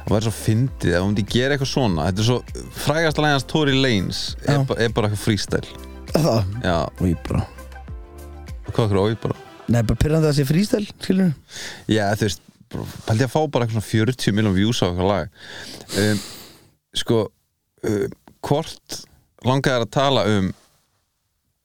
[0.04, 2.06] Það var svo fyndið, ef hún myndi gera eitthvað svona.
[2.10, 4.64] Þetta er svo, frægasta lægans Tory Lanez er, Já.
[4.68, 5.70] ba- er bara eitthvað freestyle.
[6.12, 7.46] Það, Já, og ég bara
[8.68, 9.38] hvað okkur ói bara
[9.72, 11.32] Nei, bara pyrrandi að það sé frístæl, skilur
[11.88, 12.44] Já, þú veist,
[13.08, 15.40] pældi að fá bara eitthvað svona 40 miljón views á eitthvað lag.
[16.04, 16.22] Um,
[17.00, 17.20] Sko
[17.88, 19.00] um, Hvort
[19.48, 20.52] langaði að tala um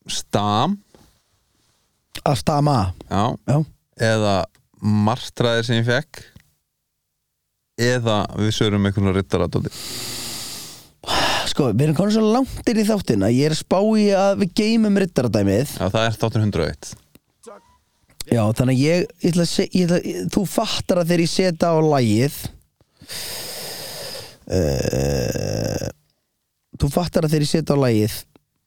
[0.09, 0.79] Stam.
[2.27, 2.79] Að stama.
[3.09, 3.59] Já, Já,
[4.11, 4.37] eða
[4.79, 6.23] Martraðir sem ég fekk.
[7.79, 9.71] Eða við sögurum einhvern rittaradóti
[11.59, 14.07] sko, við erum komin svo langt inn í þáttin að ég er að spá í
[14.15, 15.77] að við geymum rittaradæmið.
[15.79, 16.91] Já, það er þáttur 101
[18.29, 21.23] Já, þannig að ég, ég, ætla að se, ég ætla, ég Þú fattar að þegar
[21.23, 22.35] ég setja á lagið
[24.53, 25.87] uh,
[26.79, 28.19] Þú fattar að þegar ég setja á lagið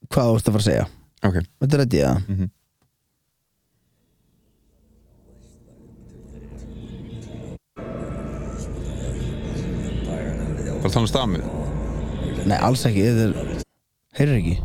[0.10, 0.88] Hvað þú ert að fara að segja
[1.24, 2.50] Ok, Þetta er að ég að Mhm.
[10.82, 11.44] bara tala um stamið
[12.50, 13.64] Nei, alls ekki, þetta er
[14.18, 14.56] Heyrir ekki.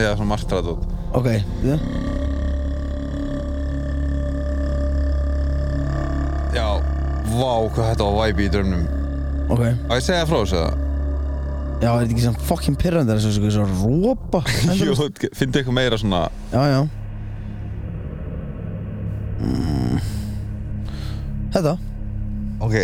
[0.00, 0.84] Eða svona martraðadót
[1.14, 1.28] Ok,
[1.66, 1.76] ja.
[6.54, 6.66] Já,
[7.34, 8.84] vá, hvað þetta var væpi í drömnum
[9.54, 9.60] ok.
[9.90, 10.83] Á ég segja frá þessu eða?
[11.82, 14.42] Já, er þetta ekki svona fucking pyrrandi Það er svo, svo rópa
[14.78, 14.94] Jú,
[15.36, 16.20] fyndi eitthvað meira svona.
[16.52, 16.78] Já, já.
[19.44, 19.98] Mm.
[21.54, 21.74] Þetta.
[22.64, 22.78] Ok,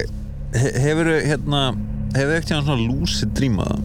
[0.59, 1.63] he hefur hérna
[2.17, 3.81] Hefur ekkert hérna svona lucid dreamað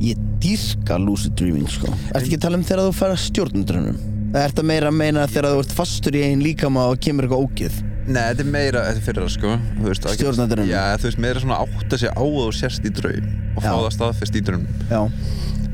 [0.00, 1.90] Ég dýrka lucid dreaming sko.
[2.14, 3.98] Ertu ekki að tala um þegar þú fær að stjórnundrunum?
[4.30, 7.44] Eða ertu meira að meina þegar þú ert fastur í einn líkama og kemur eitthvað
[7.44, 7.80] ógið?
[8.06, 9.50] Nei, þetta er meira, þetta er fyrir það sko.
[9.76, 10.70] Þú veist, að- Stjórna draumnum.
[10.72, 13.74] Já, þú veist, meira svona átta sig á að þú sérst í draum Og fá
[13.76, 14.66] það staðfest í draum.
[14.90, 15.00] Já.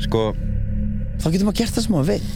[0.07, 0.22] Sko,
[1.16, 2.27] Þá getur maður gert það sem maður vill.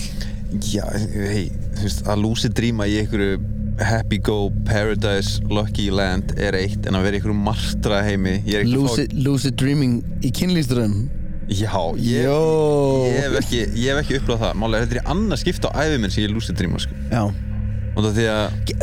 [0.72, 0.84] Já,
[1.30, 3.40] hei, þú veist, að lucid dreama í einhverju
[3.80, 8.64] happy go paradise lucky land er eitt en að vera í einhverju martra heimi er
[8.64, 11.08] að fá- Lucid, lucid dreaming í kynlýsdrömm
[11.50, 13.60] Já, ég, ég hef ekki,
[13.98, 14.52] ekki upplifað það.
[14.60, 16.94] Málega, þetta er í annað skipta á æfi minn sem ég lucid dreama sko.
[17.10, 17.22] Já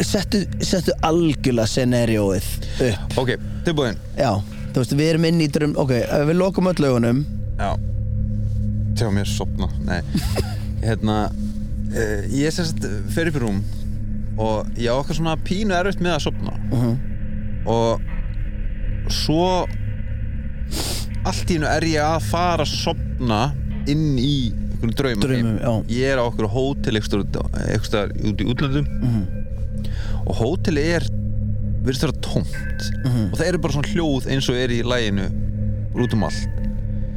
[0.06, 2.48] Settu, settu algjörlega scenarióið
[2.90, 3.18] upp.
[3.22, 3.32] Ok,
[3.66, 3.98] tilbúin.
[4.20, 4.34] Já,
[4.74, 5.94] þú veist, við erum inn í drömm Ok,
[6.30, 7.24] við lokum öll augunum
[7.58, 7.72] Já,
[9.00, 10.02] sjá mér sopna nei,
[10.86, 12.84] hérna uh, ég sérst
[13.16, 13.64] fer upp í rúm
[14.38, 16.54] og ég á okkar svona pínu erfitt með að sopna
[17.66, 19.48] og svo
[21.28, 23.40] allt í hennu er ég að fara að sopna
[23.90, 24.36] inn í
[24.78, 28.86] einhvern draumum, Draumum, ég er á okkur hótel eitthvað út í útlöndum.
[30.28, 31.08] Og hóteli er
[31.88, 32.88] virðist vera tómt
[33.32, 35.28] og það eru bara svona hljóð eins og er í læginu
[35.98, 36.64] út um allt.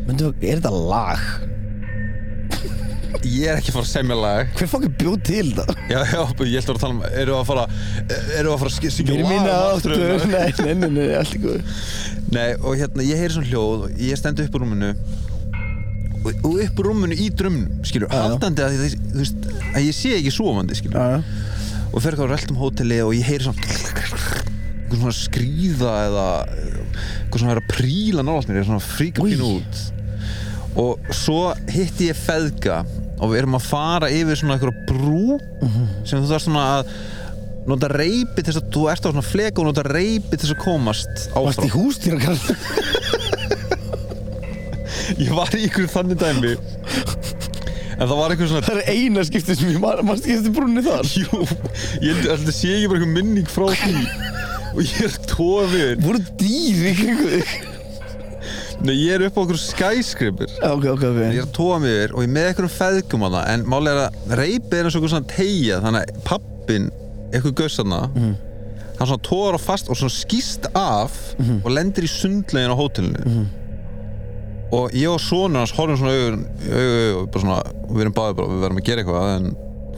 [0.08, 1.24] Myndu, er þetta lag?
[3.26, 4.52] ég er ekki að fara að semja lag.
[4.56, 5.72] Hver fokkin bjóð til það?
[5.90, 7.64] já, já, ég held að tala um eru að fara
[8.38, 10.28] eru að fara að syngja lag mína um áttu náttúruna?
[10.30, 11.58] Nei, nei, nei, nei, allt í góð
[12.30, 14.92] Nei, og hérna, ég heyri svona hljóð og ég stend upp úr rúminu
[16.24, 20.14] og, og upp úr rúminu í drömnum skilur, haldandi að, þú veist, að ég sé
[20.18, 20.98] ekki sofandi skilur.
[21.00, 21.86] Já, já.
[21.90, 27.40] Og fer eitthvað rælt um hóteli og ég heyri svona eitthvað svona skrýða eða eitthvað
[27.42, 29.80] svona vera að príla nálægt mér, ég er svona að fríka pínu út.
[30.80, 31.40] Og svo
[31.70, 32.82] hitti ég feðga
[33.20, 35.38] og við erum að fara yfir svona eitthvað brú
[36.08, 36.92] sem þú þarf svona að
[37.70, 40.54] nota reypi til þess að þú ert á svona fleka og nota reypi til þess
[40.54, 41.74] að komast Varst í áfram.
[41.74, 42.38] hústýra kall
[45.18, 46.52] ég var í ykkur þannig dæmi.
[48.00, 50.54] En það var eitthvað svona Það er eina skiptið sem ég man Manst ekki eftir
[50.56, 51.08] brúnni þar?
[51.20, 51.40] Jú,
[52.06, 54.04] ég held að sé ekki bara eitthvað minning frá því.
[54.70, 57.52] Og ég er tófið Voru dýr í kringu þig?
[58.80, 60.48] Nei, ég er upp á okkur skyscraper.
[60.64, 61.18] Ok, ok, ok.
[61.36, 64.36] Ég er að mig yfir og ég með eitthvað feðgum hana en máli er að
[64.40, 66.86] reypið er eins og eitthvað svona tegja þannig að pappin,
[67.34, 68.30] eitthvað gauðsana Mhm.
[68.96, 71.60] hann svona tóar á fast og svona skýst af Mhm.
[71.66, 73.44] og lendir í sundlegin á hótelinu
[74.70, 76.14] og ég og sonur hans horfum svona
[77.34, 77.58] svona,
[77.88, 79.50] og við erum báðið bara, við verðum að gera eitthvað en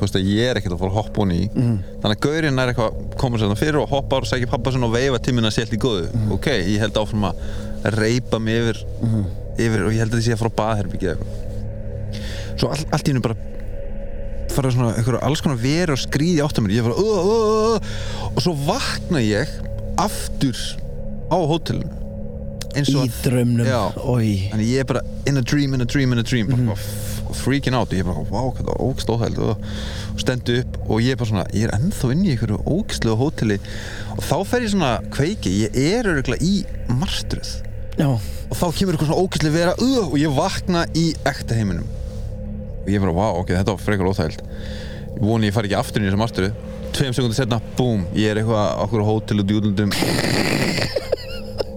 [0.03, 1.49] veist að ég er ekkert að fara að hoppa honi í.
[1.53, 1.77] Mhm.
[2.03, 4.89] þannig að gaurinn er eitthvað komur sér þannig fyrir og hoppar og segir pappa sinna
[4.89, 6.09] og veifa tímina sér allt í góðu.
[6.13, 6.33] Mhm.
[6.33, 7.35] ok, ég held áfram að
[7.99, 8.85] reypa mig yfir,
[9.59, 12.59] yfir og ég held að ég sé að fara á baðherbyggið eitthvað.
[12.59, 13.37] Svo all, allt í hennu bara
[14.53, 16.77] fara svona einhverju alls konar veru og skrýði átt að mér.
[16.77, 19.49] Ég fara uh, uh, uh, og svo vakna ég
[19.97, 20.57] aftur
[21.33, 22.02] á hótelinu
[22.79, 23.99] Í og.
[24.01, 26.49] Ói Þannig ég er bara in a dream, in a dream, in a dream.
[26.53, 27.93] Bara f- freaking out.
[27.93, 29.67] Og ég er bara, wow, hvað er ógst óþægild og,
[30.13, 33.19] og stendu upp og ég er bara svona ég er ennþá inn í einhverju ógstlega
[33.21, 33.59] hóteli.
[34.17, 35.55] Og þá fer ég svona kveiki.
[35.65, 36.63] Ég er öruglega í
[37.01, 37.53] marstruð
[38.01, 38.09] Já.
[38.09, 41.85] Og þá kemur eitthvað svona ógstlega vera uh, og ég vakna í ekta heiminum.
[42.83, 44.45] Og ég er bara, wow, ok, þetta var frekar óþægild
[45.13, 46.55] ég voni ég fari ekki aftur í þessa marstruð
[46.97, 49.93] tveim sekundir setna, boom, ég er eitthvað okkur hótel út í útlundum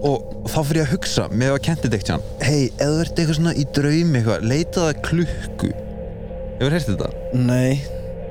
[0.04, 3.20] og þá fyrir ég að hugsa með að kenti dekt hann hei, ef þú ert
[3.20, 5.70] eitthvað svona í draumi eitthvað, leitaðu að klukku.
[6.56, 7.10] Hefur heyrst þetta?
[7.36, 7.80] Nei.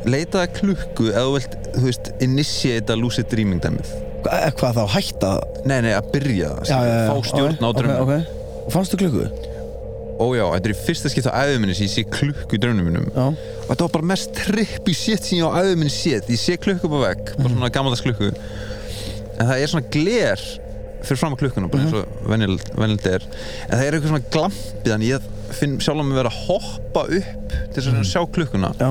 [0.05, 3.91] Leitaðu að klukku ef þú vilt, þú veist, initiate lucid dreaming dæmið.
[4.26, 5.34] Hva, eh, Hvað þá, hætta?
[5.66, 9.28] Nei, nei, að byrja það, fá stjórn á ok, draumum ok, ok Og fannstu klukku?
[10.16, 12.88] ójá, þetta er í fyrsta skipt á æðum minni sem ég sé klukku í draunum
[12.88, 16.30] minnum og þetta var bara mest trippy shit sem ég á æðum minni séð.
[16.32, 18.30] Ég sé klukku upp á vegg, bara svona gammaldags klukku.
[19.36, 20.45] En það er svona gler
[21.10, 23.26] fyrir fram á klukkuna, bara eins og venjulegt venjulegt er,
[23.68, 27.53] en það er eitthvað svona glampið þannig ég finn sjálf mig vera að hoppa upp
[27.74, 28.72] til þess að sjá klukkuna.
[28.80, 28.89] Já.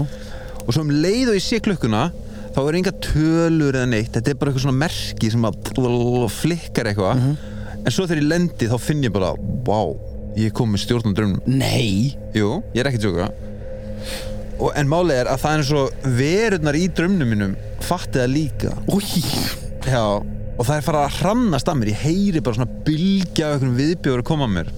[0.64, 2.04] Og svo um leið og ég sé klukkuna
[2.54, 4.12] þá er enga tölur eða neitt.
[4.14, 7.24] Þetta er bara eitthvað svona merki sem að flikkar eitthvað.
[7.84, 9.34] En svo þegar ég lendi þá finn ég bara
[9.66, 9.96] wow,
[10.38, 12.14] ég er komið stjórn á draunum Nei.
[12.36, 13.26] Jú, ég er ekki að tjóka
[14.54, 18.32] og, En málið er að það er eins og verurnar í drömnum mínum fatti það
[18.32, 18.72] líka.
[18.88, 19.08] Új
[19.84, 20.04] Já,
[20.55, 21.90] og það er farað að hrannast að mér.
[21.90, 24.70] Ég heyri bara svona bylgja af einhvern viðbjóður að koma að mér.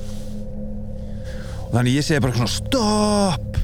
[1.66, 3.60] Og þannig ég segi bara svona stopp!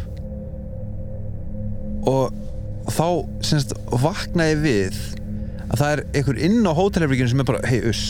[2.13, 3.07] Og þá
[3.47, 5.01] semst vakna ég við
[5.71, 8.07] að það er einhver inn á hótelherbygginu sem er bara hei uss.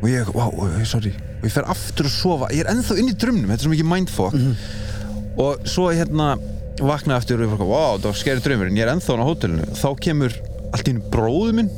[0.00, 0.52] Og ég, wow,
[0.88, 1.12] sorry.
[1.40, 3.74] Og ég fer aftur að sofa, ég er ennþá inn í drömnum þetta er svo
[3.74, 4.38] mikið mindfuck.
[5.36, 6.36] Og svo hérna
[6.80, 9.28] vaknaði aftur og ég bara, wow, það var skeri drömmur en ég er ennþá á
[9.28, 10.38] hótelinu, þá kemur
[10.76, 11.74] allt í einu bróðu minn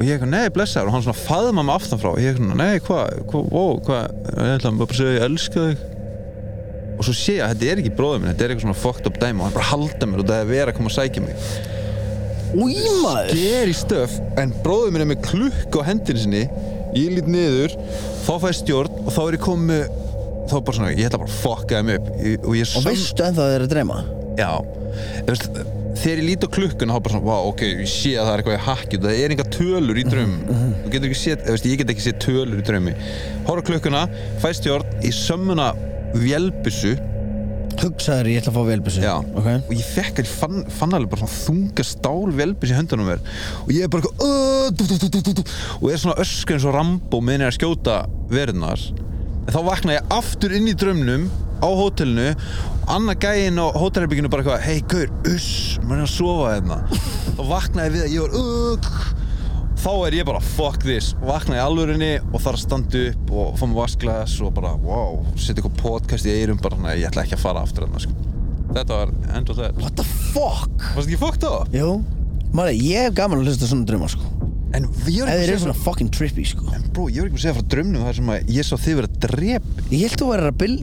[0.00, 0.88] og ég eitthvað, nei, blessaður.
[0.88, 2.10] Og hann svona faðma mig aftan frá.
[2.14, 5.64] Og ég eitthvað, nei, hvað, hvað, wow, hvað ég ætla bara að segja, ég elska
[5.66, 5.82] þig.
[7.00, 9.10] Og svo sé ég að þetta er ekki bróður minn þetta er eitthvað svona fucked
[9.10, 9.40] up dæmi.
[9.40, 11.46] Og hann bara halda mér og það er vera að koma að sækja mig.
[12.50, 13.30] Új maður!
[13.38, 16.42] Ger í stöf en bróður minn er með klukk á hendinu sinni.
[16.96, 17.76] Ég lít niður.
[18.26, 19.84] Þá fæ stjórn og þá er ég komið
[20.50, 22.08] þá bara svona, ég ætla bara að fucka þeim upp.
[22.24, 24.00] Ég- og ég Og veistu ennþá að þið er að dreyma?
[24.40, 24.50] Já.
[25.28, 25.60] Veist,
[26.00, 28.40] Þegar ég lít á klukkuna þá bara svona, vá, ok, ég sé að það er
[28.42, 31.80] eitthvað í hakki það er enga tölur í draum þú getur ekki séð, veist, ég
[31.82, 32.94] get ekki séð tölur í draumi.
[33.48, 34.02] Horfa á klukkuna,
[34.40, 35.70] fæ stjórn í sömmuna
[36.16, 36.94] vélbissu
[37.80, 39.46] Hugsaður ég ætla að fá velbissu Já, Ok.
[39.70, 43.06] Og ég fekk að ég fann, fann alveg bara svona þunga stál velbis í höndunum
[43.08, 43.22] mér.
[43.62, 45.44] Og ég er bara eitthvað
[45.80, 47.94] og er svona öskur eins og Rambo meðan ég er að skjóta
[48.32, 48.82] verðnar
[49.46, 51.28] en þá vakna ég aftur inn í draumnum
[51.60, 52.28] á hótelinu
[52.90, 56.78] annar gæinn á hótelherbygginu bara eitthvað hei gaur, uss, maður er að sofa hérna.
[57.36, 58.88] Þá vaknaði við að ég var ugg
[59.80, 61.12] þá er ég bara fuck this.
[61.24, 65.60] Vaknaði alvörinni og þarf að standa upp og fá mér vasklas og bara wow, setja
[65.60, 68.16] eitthvað podcast í eirum bara svona, ég ætla ekki að fara aftur hérna sko.
[68.70, 69.80] þetta var end of that.
[69.80, 70.90] What the fuck?
[70.96, 71.72] varst ekki fucked up?
[71.74, 71.98] Jú,
[72.52, 75.46] maður, ég hef gaman að hlusta á svona drauma sko en ég var ekki að
[75.48, 76.66] segja svona fucking trippy sko.
[76.94, 79.10] Bró, ég var ekki að segja frá drömnum þar sem að ég sá þið verið
[79.10, 79.70] að drep.
[79.90, 80.74] Ég held þú að bil,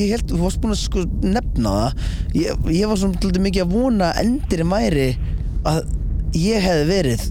[0.00, 2.06] ég held þú varst búin að sko nefna það.
[2.40, 5.08] Ég, ég var svona til mikið að vona endirinn væri
[5.66, 5.82] að
[6.36, 7.28] ég hefði verið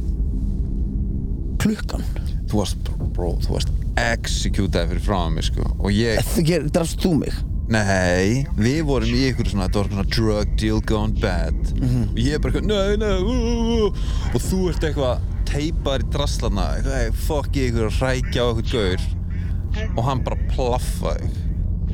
[1.66, 2.08] klukkan.
[2.46, 5.68] Þú varst, bró, þú varst executaði fyrir frá mig sko.
[5.80, 7.36] Og ég, Þú ger- Drafst þú mig?
[7.66, 11.56] nei, við vorum í ykkur svona, þetta var svona drug deal gone bad.
[12.12, 16.06] Og ég er bara eitthvað, nei, nei, uh, uh, uh, og þú ert eitthvað teipaður
[16.06, 16.68] í draslana,
[17.62, 19.10] ég ykkur að rækja á eitthvað gaur.
[19.96, 21.42] Og hann bara plaffa þig.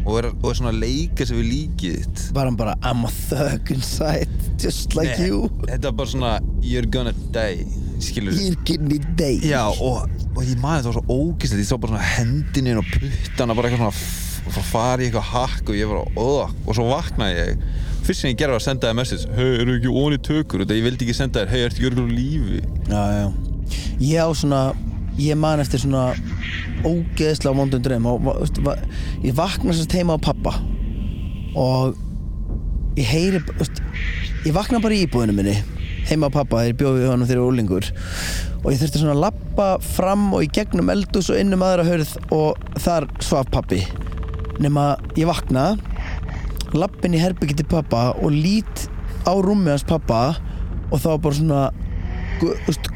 [0.02, 2.24] Og er, og er svona að leika sig við líkið þitt.
[2.34, 5.47] Var hann bara I'm a thug inside Just like Nei, you.
[5.66, 6.32] þetta var bara svona,
[6.62, 7.66] you're gonna die
[8.02, 8.58] skilur You're
[8.93, 12.10] it day Já, og, og ég maður þetta var svo ógæslegt, ég sá bara svona
[12.12, 16.20] hendinin og puttana bara eitthvað svona f- að fara í eitthvað hakk og ég var
[16.20, 17.66] oh, og svo vaknaði ég.
[18.02, 20.64] Fyrst sem ég gerði var að senda þér message hei, eru ekki onni tökur?
[20.66, 22.62] Og ég vildi ekki senda þér hei, ertu ekki örgulega lífi?
[22.89, 23.28] Já, já.
[24.02, 24.62] Ég á svona
[25.20, 26.06] Ég man eftir svona
[28.16, 28.78] og, va- veist, va,
[29.22, 30.56] Ég vakna sérst heima á pappa
[31.52, 31.98] og
[32.98, 33.82] ég heyri veist,
[34.48, 35.58] ég vakna bara í íbúðinu minni
[36.08, 37.89] heima á pappa þegar ég bjóði við honum þegar ég var úlingur
[38.62, 41.86] og ég þurfti svona að lappa fram og í gegnum eldús og inn um aðra
[41.89, 43.82] hörð og þar svaf pappi
[44.62, 45.74] nema ég vakna
[46.78, 48.88] lappin í herbyggi til pappa og lít
[49.28, 50.36] á rúmi hans pappa
[50.91, 51.62] og þá var bara svona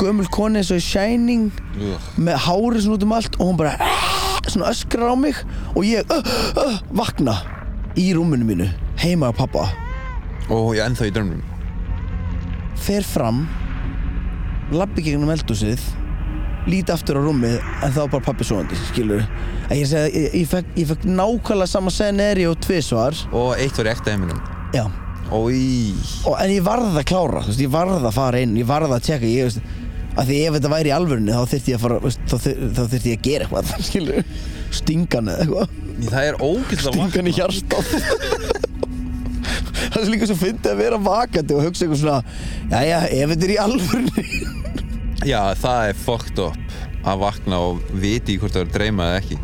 [0.02, 2.06] gömul koni eins og í Shining Ugh.
[2.18, 3.76] með hárið svona út um allt og hún bara
[4.48, 5.42] svona öskrar á mig
[5.74, 6.22] og ég uh,
[6.62, 7.40] uh, vakna
[7.98, 8.70] í rúminu mínu
[9.02, 9.68] heima á pappa
[10.50, 11.44] og ég ennþá í drömnum
[12.86, 13.46] fer fram
[14.74, 15.82] labbi gegnum eldhúsið
[16.70, 17.56] lít aftur á rúmið
[17.86, 21.70] en þá bara pappi svoandi skilur ég, ég, segi, ég, ég, fekk, ég fekk nákvæmlega
[21.70, 23.18] sama scenari og tvisvar.
[23.36, 24.42] Og eitt var í ekta heiminum
[24.76, 24.86] já.
[25.34, 25.94] Ói.
[26.30, 28.92] Og, en ég varð að klára þú veist, ég varð að fara inn, ég varð
[28.94, 29.62] að tjekka ég, veist,
[30.16, 32.62] að því ef þetta væri í alvörunni þá þyrfti ég að fara veist, þá, þyr-
[32.78, 34.30] þá þyrfti ég að gera eitthvað skilur,
[34.82, 35.82] stingan eða eitthvað.
[36.12, 37.86] Það er ógæslega stingan í hjartað.
[39.96, 42.22] Það er líka svo fyndið að vera vakandi og hugsa eitthvað svona
[42.74, 44.24] jæja, ef þetta er í alvörunni
[45.24, 46.74] Já, það er fucked up
[47.08, 49.38] að vakna og viti hvort það er að dreyma eða ekki